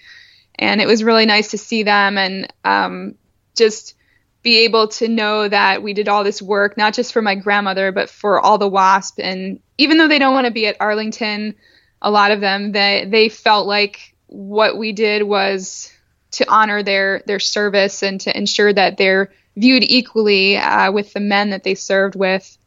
and 0.55 0.81
it 0.81 0.87
was 0.87 1.03
really 1.03 1.25
nice 1.25 1.51
to 1.51 1.57
see 1.57 1.83
them 1.83 2.17
and 2.17 2.51
um, 2.63 3.15
just 3.55 3.95
be 4.41 4.63
able 4.65 4.87
to 4.87 5.07
know 5.07 5.47
that 5.47 5.83
we 5.83 5.93
did 5.93 6.09
all 6.09 6.23
this 6.23 6.41
work, 6.41 6.77
not 6.77 6.95
just 6.95 7.13
for 7.13 7.21
my 7.21 7.35
grandmother, 7.35 7.91
but 7.91 8.09
for 8.09 8.39
all 8.39 8.57
the 8.57 8.67
WASP. 8.67 9.19
And 9.19 9.59
even 9.77 9.97
though 9.97 10.07
they 10.07 10.19
don't 10.19 10.33
want 10.33 10.45
to 10.45 10.51
be 10.51 10.65
at 10.65 10.77
Arlington, 10.79 11.55
a 12.01 12.09
lot 12.09 12.31
of 12.31 12.41
them, 12.41 12.71
they, 12.71 13.05
they 13.07 13.29
felt 13.29 13.67
like 13.67 14.15
what 14.25 14.77
we 14.77 14.93
did 14.93 15.21
was 15.23 15.91
to 16.31 16.49
honor 16.49 16.83
their, 16.83 17.23
their 17.25 17.39
service 17.39 18.03
and 18.03 18.21
to 18.21 18.35
ensure 18.35 18.71
that 18.71 18.97
they're 18.97 19.31
viewed 19.55 19.83
equally 19.83 20.57
uh, 20.57 20.91
with 20.91 21.13
the 21.13 21.19
men 21.19 21.49
that 21.49 21.63
they 21.63 21.75
served 21.75 22.15
with 22.15 22.57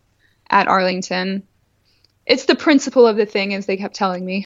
at 0.50 0.68
Arlington. 0.68 1.42
It's 2.26 2.44
the 2.44 2.56
principle 2.56 3.06
of 3.06 3.16
the 3.16 3.26
thing, 3.26 3.54
as 3.54 3.66
they 3.66 3.76
kept 3.76 3.94
telling 3.94 4.24
me. 4.24 4.44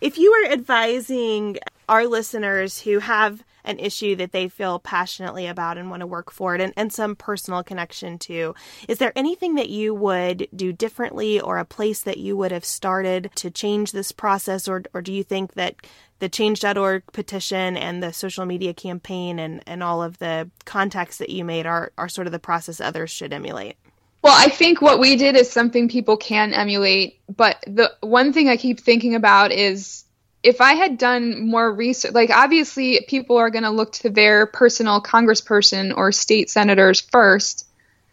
If 0.00 0.18
you 0.18 0.30
were 0.30 0.52
advising 0.52 1.58
our 1.88 2.06
listeners 2.06 2.80
who 2.80 2.98
have 3.00 3.42
an 3.68 3.78
issue 3.78 4.16
that 4.16 4.32
they 4.32 4.48
feel 4.48 4.78
passionately 4.78 5.46
about 5.46 5.78
and 5.78 5.90
want 5.90 6.00
to 6.00 6.06
work 6.06 6.32
for 6.32 6.54
it 6.54 6.60
and, 6.60 6.72
and 6.76 6.92
some 6.92 7.14
personal 7.14 7.62
connection 7.62 8.18
to. 8.18 8.54
Is 8.88 8.98
there 8.98 9.12
anything 9.14 9.54
that 9.56 9.68
you 9.68 9.94
would 9.94 10.48
do 10.56 10.72
differently 10.72 11.38
or 11.38 11.58
a 11.58 11.64
place 11.64 12.00
that 12.02 12.16
you 12.16 12.36
would 12.36 12.50
have 12.50 12.64
started 12.64 13.30
to 13.36 13.50
change 13.50 13.92
this 13.92 14.10
process? 14.10 14.66
Or, 14.66 14.82
or 14.94 15.02
do 15.02 15.12
you 15.12 15.22
think 15.22 15.52
that 15.54 15.76
the 16.18 16.28
change.org 16.28 17.04
petition 17.12 17.76
and 17.76 18.02
the 18.02 18.12
social 18.12 18.46
media 18.46 18.74
campaign 18.74 19.38
and, 19.38 19.62
and 19.66 19.82
all 19.82 20.02
of 20.02 20.18
the 20.18 20.50
contacts 20.64 21.18
that 21.18 21.30
you 21.30 21.44
made 21.44 21.66
are, 21.66 21.92
are 21.98 22.08
sort 22.08 22.26
of 22.26 22.32
the 22.32 22.38
process 22.38 22.80
others 22.80 23.10
should 23.10 23.32
emulate? 23.32 23.76
Well, 24.22 24.34
I 24.36 24.48
think 24.48 24.82
what 24.82 24.98
we 24.98 25.14
did 25.14 25.36
is 25.36 25.48
something 25.50 25.88
people 25.88 26.16
can 26.16 26.52
emulate. 26.52 27.20
But 27.28 27.62
the 27.66 27.92
one 28.00 28.32
thing 28.32 28.48
I 28.48 28.56
keep 28.56 28.80
thinking 28.80 29.14
about 29.14 29.52
is 29.52 30.04
if 30.42 30.60
I 30.60 30.74
had 30.74 30.98
done 30.98 31.48
more 31.48 31.72
research, 31.72 32.12
like 32.12 32.30
obviously 32.30 33.04
people 33.08 33.36
are 33.36 33.50
going 33.50 33.64
to 33.64 33.70
look 33.70 33.92
to 33.94 34.10
their 34.10 34.46
personal 34.46 35.02
congressperson 35.02 35.96
or 35.96 36.12
state 36.12 36.48
senators 36.50 37.00
first, 37.00 37.66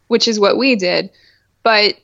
which 0.08 0.28
is 0.28 0.40
what 0.40 0.58
we 0.58 0.76
did. 0.76 1.12
But 1.64 1.96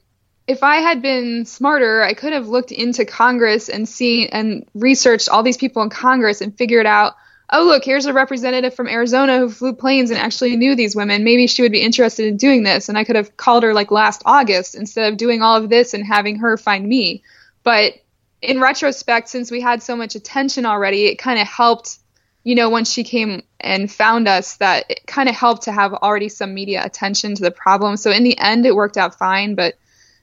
if 0.47 0.63
I 0.63 0.77
had 0.77 1.01
been 1.01 1.45
smarter, 1.45 2.03
I 2.03 2.13
could 2.13 2.33
have 2.33 2.47
looked 2.47 2.71
into 2.71 3.05
Congress 3.05 3.69
and 3.69 3.87
seen 3.87 4.29
and 4.31 4.65
researched 4.73 5.29
all 5.29 5.43
these 5.43 5.57
people 5.57 5.81
in 5.81 5.89
Congress 5.89 6.41
and 6.41 6.55
figured 6.55 6.85
out, 6.85 7.15
oh, 7.53 7.65
look, 7.65 7.83
here's 7.83 8.05
a 8.05 8.13
representative 8.13 8.73
from 8.73 8.87
Arizona 8.87 9.39
who 9.39 9.49
flew 9.49 9.73
planes 9.73 10.09
and 10.09 10.19
actually 10.19 10.55
knew 10.55 10.75
these 10.75 10.95
women. 10.95 11.23
Maybe 11.23 11.47
she 11.47 11.61
would 11.61 11.71
be 11.71 11.81
interested 11.81 12.25
in 12.25 12.37
doing 12.37 12.63
this. 12.63 12.89
And 12.89 12.97
I 12.97 13.03
could 13.03 13.15
have 13.15 13.37
called 13.37 13.63
her 13.63 13.73
like 13.73 13.91
last 13.91 14.21
August 14.25 14.75
instead 14.75 15.11
of 15.11 15.17
doing 15.17 15.41
all 15.41 15.57
of 15.57 15.69
this 15.69 15.93
and 15.93 16.05
having 16.05 16.37
her 16.37 16.57
find 16.57 16.87
me. 16.87 17.23
But 17.63 17.95
in 18.41 18.59
retrospect, 18.59 19.29
since 19.29 19.51
we 19.51 19.61
had 19.61 19.83
so 19.83 19.95
much 19.95 20.15
attention 20.15 20.65
already, 20.65 21.05
it 21.05 21.15
kind 21.15 21.39
of 21.39 21.47
helped 21.47 21.99
you 22.43 22.55
know, 22.55 22.69
once 22.69 22.91
she 22.91 23.03
came 23.03 23.43
and 23.59 23.91
found 23.91 24.27
us, 24.27 24.57
that 24.57 24.85
it 24.89 25.05
kind 25.05 25.29
of 25.29 25.35
helped 25.35 25.63
to 25.63 25.71
have 25.71 25.93
already 25.93 26.29
some 26.29 26.53
media 26.53 26.83
attention 26.83 27.35
to 27.35 27.43
the 27.43 27.51
problem. 27.51 27.97
So 27.97 28.11
in 28.11 28.23
the 28.23 28.37
end, 28.37 28.65
it 28.65 28.75
worked 28.75 28.97
out 28.97 29.17
fine. 29.17 29.55
But 29.55 29.75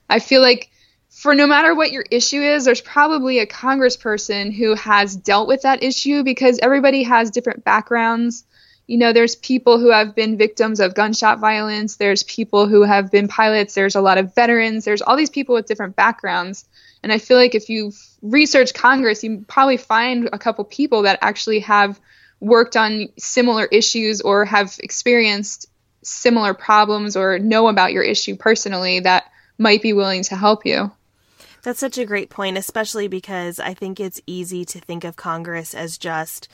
I 0.09 0.19
feel 0.19 0.41
like 0.41 0.69
for 1.09 1.33
no 1.33 1.47
matter 1.47 1.73
what 1.73 1.91
your 1.91 2.05
issue 2.11 2.41
is, 2.41 2.65
there's 2.65 2.81
probably 2.81 3.39
a 3.39 3.47
congressperson 3.47 4.53
who 4.53 4.75
has 4.75 5.15
dealt 5.15 5.47
with 5.47 5.61
that 5.61 5.81
issue 5.81 6.23
because 6.23 6.59
everybody 6.61 7.03
has 7.03 7.31
different 7.31 7.63
backgrounds. 7.63 8.43
You 8.85 8.97
know, 8.97 9.13
there's 9.13 9.35
people 9.35 9.79
who 9.79 9.91
have 9.91 10.15
been 10.15 10.37
victims 10.37 10.79
of 10.79 10.95
gunshot 10.95 11.39
violence, 11.39 11.95
there's 11.95 12.23
people 12.23 12.67
who 12.67 12.83
have 12.83 13.11
been 13.11 13.27
pilots, 13.27 13.75
there's 13.75 13.95
a 13.95 14.01
lot 14.01 14.17
of 14.17 14.33
veterans, 14.33 14.83
there's 14.83 15.03
all 15.03 15.15
these 15.15 15.29
people 15.29 15.55
with 15.55 15.67
different 15.67 15.95
backgrounds. 15.95 16.65
And 17.03 17.11
I 17.13 17.19
feel 17.19 17.37
like 17.37 17.55
if 17.55 17.69
you 17.69 17.91
research 18.21 18.73
Congress, 18.73 19.23
you 19.23 19.45
probably 19.47 19.77
find 19.77 20.29
a 20.31 20.39
couple 20.39 20.63
people 20.65 21.03
that 21.03 21.19
actually 21.21 21.59
have 21.61 21.99
worked 22.39 22.77
on 22.77 23.09
similar 23.17 23.65
issues 23.65 24.21
or 24.21 24.45
have 24.45 24.77
experienced 24.81 25.67
similar 26.03 26.53
problems 26.53 27.15
or 27.17 27.39
know 27.39 27.67
about 27.67 27.91
your 27.91 28.03
issue 28.03 28.35
personally 28.35 29.01
that 29.01 29.25
might 29.57 29.81
be 29.81 29.93
willing 29.93 30.23
to 30.23 30.35
help 30.35 30.65
you. 30.65 30.91
That's 31.61 31.79
such 31.79 31.97
a 31.97 32.05
great 32.05 32.29
point, 32.29 32.57
especially 32.57 33.09
because 33.09 33.59
I 33.59 33.73
think 33.73 33.99
it's 33.99 34.21
easy 34.25 34.63
to 34.65 34.79
think 34.79 35.03
of 35.03 35.17
Congress 35.17 35.73
as 35.73 35.97
just, 35.97 36.47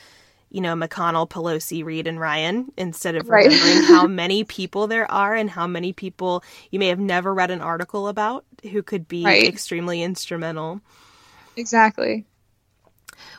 you 0.49 0.61
know, 0.61 0.73
McConnell, 0.73 1.29
Pelosi, 1.29 1.85
Reid, 1.85 2.07
and 2.07 2.19
Ryan 2.19 2.71
instead 2.75 3.15
of 3.15 3.29
right. 3.29 3.45
remembering 3.45 3.83
how 3.95 4.07
many 4.07 4.43
people 4.43 4.87
there 4.87 5.09
are 5.11 5.35
and 5.35 5.49
how 5.49 5.67
many 5.67 5.93
people 5.93 6.43
you 6.71 6.79
may 6.79 6.87
have 6.87 6.99
never 6.99 7.31
read 7.33 7.51
an 7.51 7.61
article 7.61 8.07
about 8.07 8.45
who 8.71 8.81
could 8.81 9.07
be 9.07 9.23
right. 9.23 9.47
extremely 9.47 10.01
instrumental. 10.01 10.81
Exactly. 11.57 12.25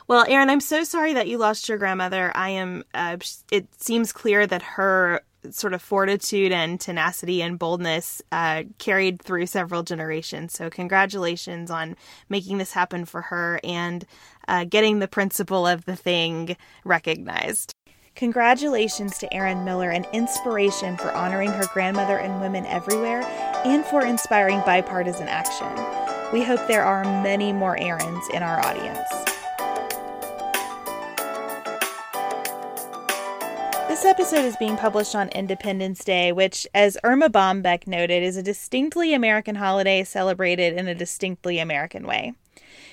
Well, 0.07 0.25
Erin, 0.27 0.49
I'm 0.49 0.61
so 0.61 0.83
sorry 0.83 1.13
that 1.13 1.27
you 1.27 1.37
lost 1.37 1.69
your 1.69 1.77
grandmother. 1.77 2.31
I 2.35 2.49
am. 2.49 2.83
Uh, 2.93 3.17
it 3.51 3.67
seems 3.81 4.11
clear 4.11 4.47
that 4.47 4.61
her 4.61 5.21
sort 5.51 5.73
of 5.73 5.81
fortitude 5.81 6.51
and 6.51 6.79
tenacity 6.79 7.41
and 7.41 7.59
boldness 7.59 8.21
uh, 8.31 8.63
carried 8.79 9.21
through 9.21 9.45
several 9.45 9.83
generations. 9.83 10.53
So, 10.53 10.69
congratulations 10.69 11.69
on 11.69 11.95
making 12.29 12.57
this 12.57 12.71
happen 12.71 13.05
for 13.05 13.21
her 13.23 13.59
and 13.63 14.05
uh, 14.47 14.63
getting 14.63 14.99
the 14.99 15.07
principle 15.07 15.67
of 15.67 15.85
the 15.85 15.95
thing 15.95 16.55
recognized. 16.83 17.73
Congratulations 18.15 19.19
to 19.19 19.31
Erin 19.31 19.63
Miller, 19.63 19.91
an 19.91 20.05
inspiration 20.11 20.97
for 20.97 21.11
honoring 21.11 21.51
her 21.51 21.65
grandmother 21.71 22.17
and 22.17 22.41
women 22.41 22.65
everywhere 22.65 23.21
and 23.63 23.85
for 23.85 24.03
inspiring 24.03 24.59
bipartisan 24.65 25.27
action. 25.27 26.06
We 26.33 26.43
hope 26.43 26.67
there 26.67 26.83
are 26.83 27.05
many 27.23 27.53
more 27.53 27.77
Erins 27.77 28.29
in 28.31 28.43
our 28.43 28.59
audience. 28.59 29.07
This 33.87 34.03
episode 34.03 34.43
is 34.43 34.57
being 34.57 34.75
published 34.75 35.15
on 35.15 35.29
Independence 35.29 36.03
Day, 36.03 36.33
which, 36.33 36.67
as 36.73 36.97
Erma 37.05 37.29
Bombeck 37.29 37.87
noted, 37.87 38.23
is 38.23 38.35
a 38.35 38.43
distinctly 38.43 39.13
American 39.13 39.55
holiday 39.55 40.03
celebrated 40.03 40.73
in 40.73 40.89
a 40.89 40.93
distinctly 40.93 41.59
American 41.59 42.05
way. 42.05 42.33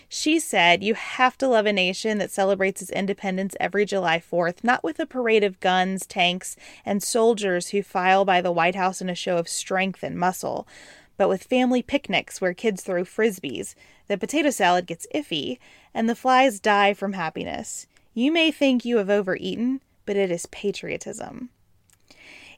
She 0.08 0.38
said, 0.38 0.84
You 0.84 0.94
have 0.94 1.36
to 1.38 1.48
love 1.48 1.66
a 1.66 1.72
nation 1.72 2.18
that 2.18 2.30
celebrates 2.30 2.82
its 2.82 2.92
independence 2.92 3.56
every 3.58 3.84
July 3.84 4.20
4th, 4.20 4.62
not 4.62 4.84
with 4.84 5.00
a 5.00 5.06
parade 5.06 5.42
of 5.42 5.58
guns, 5.58 6.06
tanks, 6.06 6.54
and 6.86 7.02
soldiers 7.02 7.70
who 7.70 7.82
file 7.82 8.24
by 8.24 8.40
the 8.40 8.52
White 8.52 8.76
House 8.76 9.00
in 9.00 9.10
a 9.10 9.14
show 9.16 9.38
of 9.38 9.48
strength 9.48 10.04
and 10.04 10.16
muscle, 10.16 10.68
but 11.16 11.28
with 11.28 11.44
family 11.44 11.82
picnics 11.82 12.40
where 12.40 12.54
kids 12.54 12.82
throw 12.82 13.04
frisbees, 13.04 13.74
the 14.08 14.18
potato 14.18 14.50
salad 14.50 14.86
gets 14.86 15.06
iffy, 15.14 15.58
and 15.92 16.08
the 16.08 16.14
flies 16.14 16.60
die 16.60 16.94
from 16.94 17.12
happiness. 17.12 17.86
You 18.14 18.32
may 18.32 18.50
think 18.50 18.84
you 18.84 18.98
have 18.98 19.10
overeaten, 19.10 19.80
but 20.06 20.16
it 20.16 20.30
is 20.30 20.46
patriotism. 20.46 21.50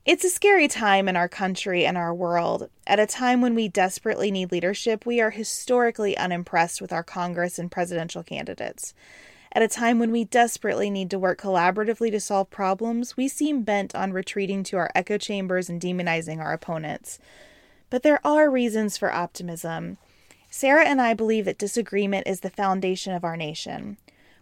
It's 0.04 0.24
a 0.24 0.30
scary 0.30 0.68
time 0.68 1.08
in 1.08 1.16
our 1.16 1.28
country 1.28 1.84
and 1.84 1.98
our 1.98 2.14
world. 2.14 2.70
At 2.86 3.00
a 3.00 3.06
time 3.06 3.40
when 3.40 3.56
we 3.56 3.66
desperately 3.66 4.30
need 4.30 4.52
leadership, 4.52 5.04
we 5.04 5.20
are 5.20 5.30
historically 5.30 6.16
unimpressed 6.16 6.80
with 6.80 6.92
our 6.92 7.02
Congress 7.02 7.58
and 7.58 7.72
presidential 7.72 8.22
candidates. 8.22 8.94
At 9.50 9.62
a 9.62 9.68
time 9.68 9.98
when 9.98 10.12
we 10.12 10.22
desperately 10.22 10.90
need 10.90 11.10
to 11.10 11.18
work 11.18 11.40
collaboratively 11.40 12.10
to 12.12 12.20
solve 12.20 12.50
problems, 12.50 13.16
we 13.16 13.26
seem 13.26 13.62
bent 13.62 13.94
on 13.96 14.12
retreating 14.12 14.62
to 14.64 14.76
our 14.76 14.90
echo 14.94 15.18
chambers 15.18 15.68
and 15.68 15.80
demonizing 15.80 16.38
our 16.38 16.52
opponents. 16.52 17.18
But 17.90 18.02
there 18.02 18.24
are 18.26 18.50
reasons 18.50 18.96
for 18.96 19.12
optimism. 19.12 19.98
Sarah 20.50 20.86
and 20.86 21.00
I 21.00 21.14
believe 21.14 21.44
that 21.44 21.58
disagreement 21.58 22.26
is 22.26 22.40
the 22.40 22.50
foundation 22.50 23.12
of 23.12 23.24
our 23.24 23.36
nation. 23.36 23.96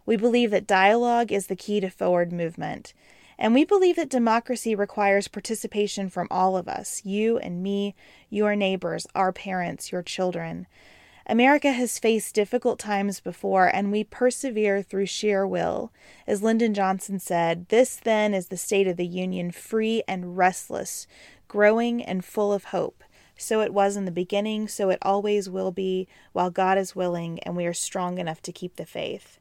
We 0.05 0.15
believe 0.15 0.51
that 0.51 0.67
dialogue 0.67 1.31
is 1.31 1.47
the 1.47 1.55
key 1.55 1.79
to 1.79 1.89
forward 1.89 2.31
movement. 2.31 2.93
And 3.37 3.53
we 3.53 3.65
believe 3.65 3.97
that 3.97 4.09
democracy 4.09 4.75
requires 4.75 5.27
participation 5.27 6.09
from 6.09 6.27
all 6.31 6.55
of 6.55 6.67
us 6.67 7.01
you 7.03 7.37
and 7.37 7.61
me, 7.61 7.95
your 8.29 8.55
neighbors, 8.55 9.07
our 9.13 9.31
parents, 9.31 9.91
your 9.91 10.01
children. 10.01 10.67
America 11.27 11.71
has 11.71 11.97
faced 11.97 12.35
difficult 12.35 12.77
times 12.77 13.19
before, 13.19 13.65
and 13.65 13.91
we 13.91 14.03
persevere 14.03 14.83
through 14.83 15.07
sheer 15.07 15.45
will. 15.45 15.91
As 16.27 16.43
Lyndon 16.43 16.73
Johnson 16.75 17.19
said, 17.19 17.67
This 17.69 17.95
then 17.95 18.33
is 18.35 18.47
the 18.47 18.57
state 18.57 18.87
of 18.87 18.95
the 18.95 19.07
Union, 19.07 19.49
free 19.49 20.03
and 20.07 20.37
restless, 20.37 21.07
growing 21.47 22.03
and 22.03 22.23
full 22.23 22.53
of 22.53 22.65
hope. 22.65 23.03
So 23.37 23.61
it 23.61 23.73
was 23.73 23.97
in 23.97 24.05
the 24.05 24.11
beginning, 24.11 24.67
so 24.67 24.89
it 24.89 24.99
always 25.01 25.49
will 25.49 25.71
be, 25.71 26.07
while 26.33 26.49
God 26.49 26.77
is 26.77 26.95
willing 26.95 27.39
and 27.39 27.55
we 27.55 27.65
are 27.65 27.73
strong 27.73 28.17
enough 28.17 28.41
to 28.43 28.51
keep 28.51 28.75
the 28.75 28.85
faith. 28.85 29.39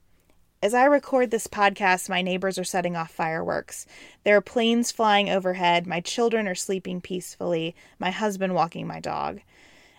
As 0.63 0.73
I 0.73 0.85
record 0.87 1.31
this 1.31 1.47
podcast, 1.47 2.09
my 2.09 2.23
neighbors 2.23 2.59
are 2.59 2.65
setting 2.65 2.97
off 2.97 3.11
fireworks. 3.11 3.87
There 4.25 4.37
are 4.37 4.41
planes 4.41 4.91
flying 4.91 5.29
overhead, 5.29 5.87
my 5.87 6.01
children 6.01 6.49
are 6.49 6.55
sleeping 6.55 7.03
peacefully, 7.03 7.77
my 7.99 8.11
husband 8.11 8.55
walking 8.55 8.87
my 8.87 8.99
dog. 8.99 9.41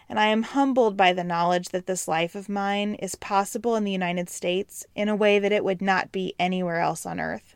And 0.10 0.20
I 0.20 0.26
am 0.28 0.44
humbled 0.44 0.98
by 0.98 1.14
the 1.14 1.24
knowledge 1.24 1.70
that 1.70 1.86
this 1.86 2.08
life 2.08 2.36
of 2.36 2.50
mine 2.50 2.96
is 2.96 3.16
possible 3.16 3.76
in 3.76 3.84
the 3.84 3.92
United 3.92 4.30
States 4.30 4.86
in 4.96 5.08
a 5.08 5.16
way 5.16 5.40
that 5.40 5.52
it 5.52 5.64
would 5.64 5.82
not 5.82 6.12
be 6.12 6.34
anywhere 6.40 6.80
else 6.80 7.06
on 7.06 7.20
earth. 7.20 7.55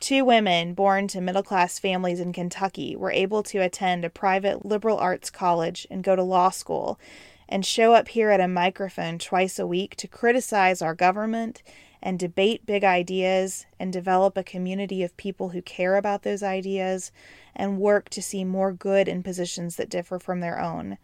Two 0.00 0.24
women 0.24 0.74
born 0.74 1.08
to 1.08 1.20
middle 1.20 1.42
class 1.42 1.78
families 1.78 2.20
in 2.20 2.32
Kentucky 2.32 2.94
were 2.94 3.10
able 3.10 3.42
to 3.42 3.58
attend 3.58 4.04
a 4.04 4.10
private 4.10 4.64
liberal 4.64 4.96
arts 4.96 5.28
college 5.28 5.88
and 5.90 6.04
go 6.04 6.14
to 6.14 6.22
law 6.22 6.50
school 6.50 7.00
and 7.48 7.66
show 7.66 7.94
up 7.94 8.08
here 8.08 8.30
at 8.30 8.40
a 8.40 8.46
microphone 8.46 9.18
twice 9.18 9.58
a 9.58 9.66
week 9.66 9.96
to 9.96 10.06
criticize 10.06 10.80
our 10.80 10.94
government 10.94 11.62
and 12.00 12.16
debate 12.16 12.64
big 12.64 12.84
ideas 12.84 13.66
and 13.80 13.92
develop 13.92 14.36
a 14.36 14.44
community 14.44 15.02
of 15.02 15.16
people 15.16 15.48
who 15.48 15.60
care 15.62 15.96
about 15.96 16.22
those 16.22 16.44
ideas 16.44 17.10
and 17.56 17.80
work 17.80 18.08
to 18.08 18.22
see 18.22 18.44
more 18.44 18.72
good 18.72 19.08
in 19.08 19.22
positions 19.24 19.74
that 19.74 19.90
differ 19.90 20.20
from 20.20 20.38
their 20.38 20.60
own, 20.60 20.96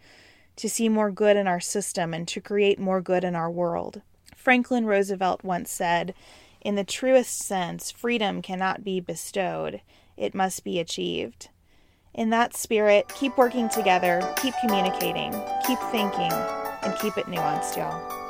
to 0.54 0.68
see 0.68 0.88
more 0.88 1.10
good 1.10 1.36
in 1.36 1.48
our 1.48 1.58
system 1.58 2.14
and 2.14 2.28
to 2.28 2.40
create 2.40 2.78
more 2.78 3.00
good 3.00 3.24
in 3.24 3.34
our 3.34 3.50
world. 3.50 4.02
Franklin 4.36 4.86
Roosevelt 4.86 5.42
once 5.42 5.70
said, 5.70 6.14
In 6.64 6.76
the 6.76 6.84
truest 6.84 7.40
sense, 7.40 7.90
freedom 7.90 8.40
cannot 8.40 8.82
be 8.82 8.98
bestowed, 8.98 9.82
it 10.16 10.34
must 10.34 10.64
be 10.64 10.80
achieved. 10.80 11.50
In 12.14 12.30
that 12.30 12.56
spirit, 12.56 13.06
keep 13.14 13.36
working 13.36 13.68
together, 13.68 14.22
keep 14.40 14.54
communicating, 14.62 15.32
keep 15.66 15.78
thinking, 15.90 16.32
and 16.32 16.96
keep 16.98 17.18
it 17.18 17.26
nuanced, 17.26 17.76
y'all. 17.76 18.23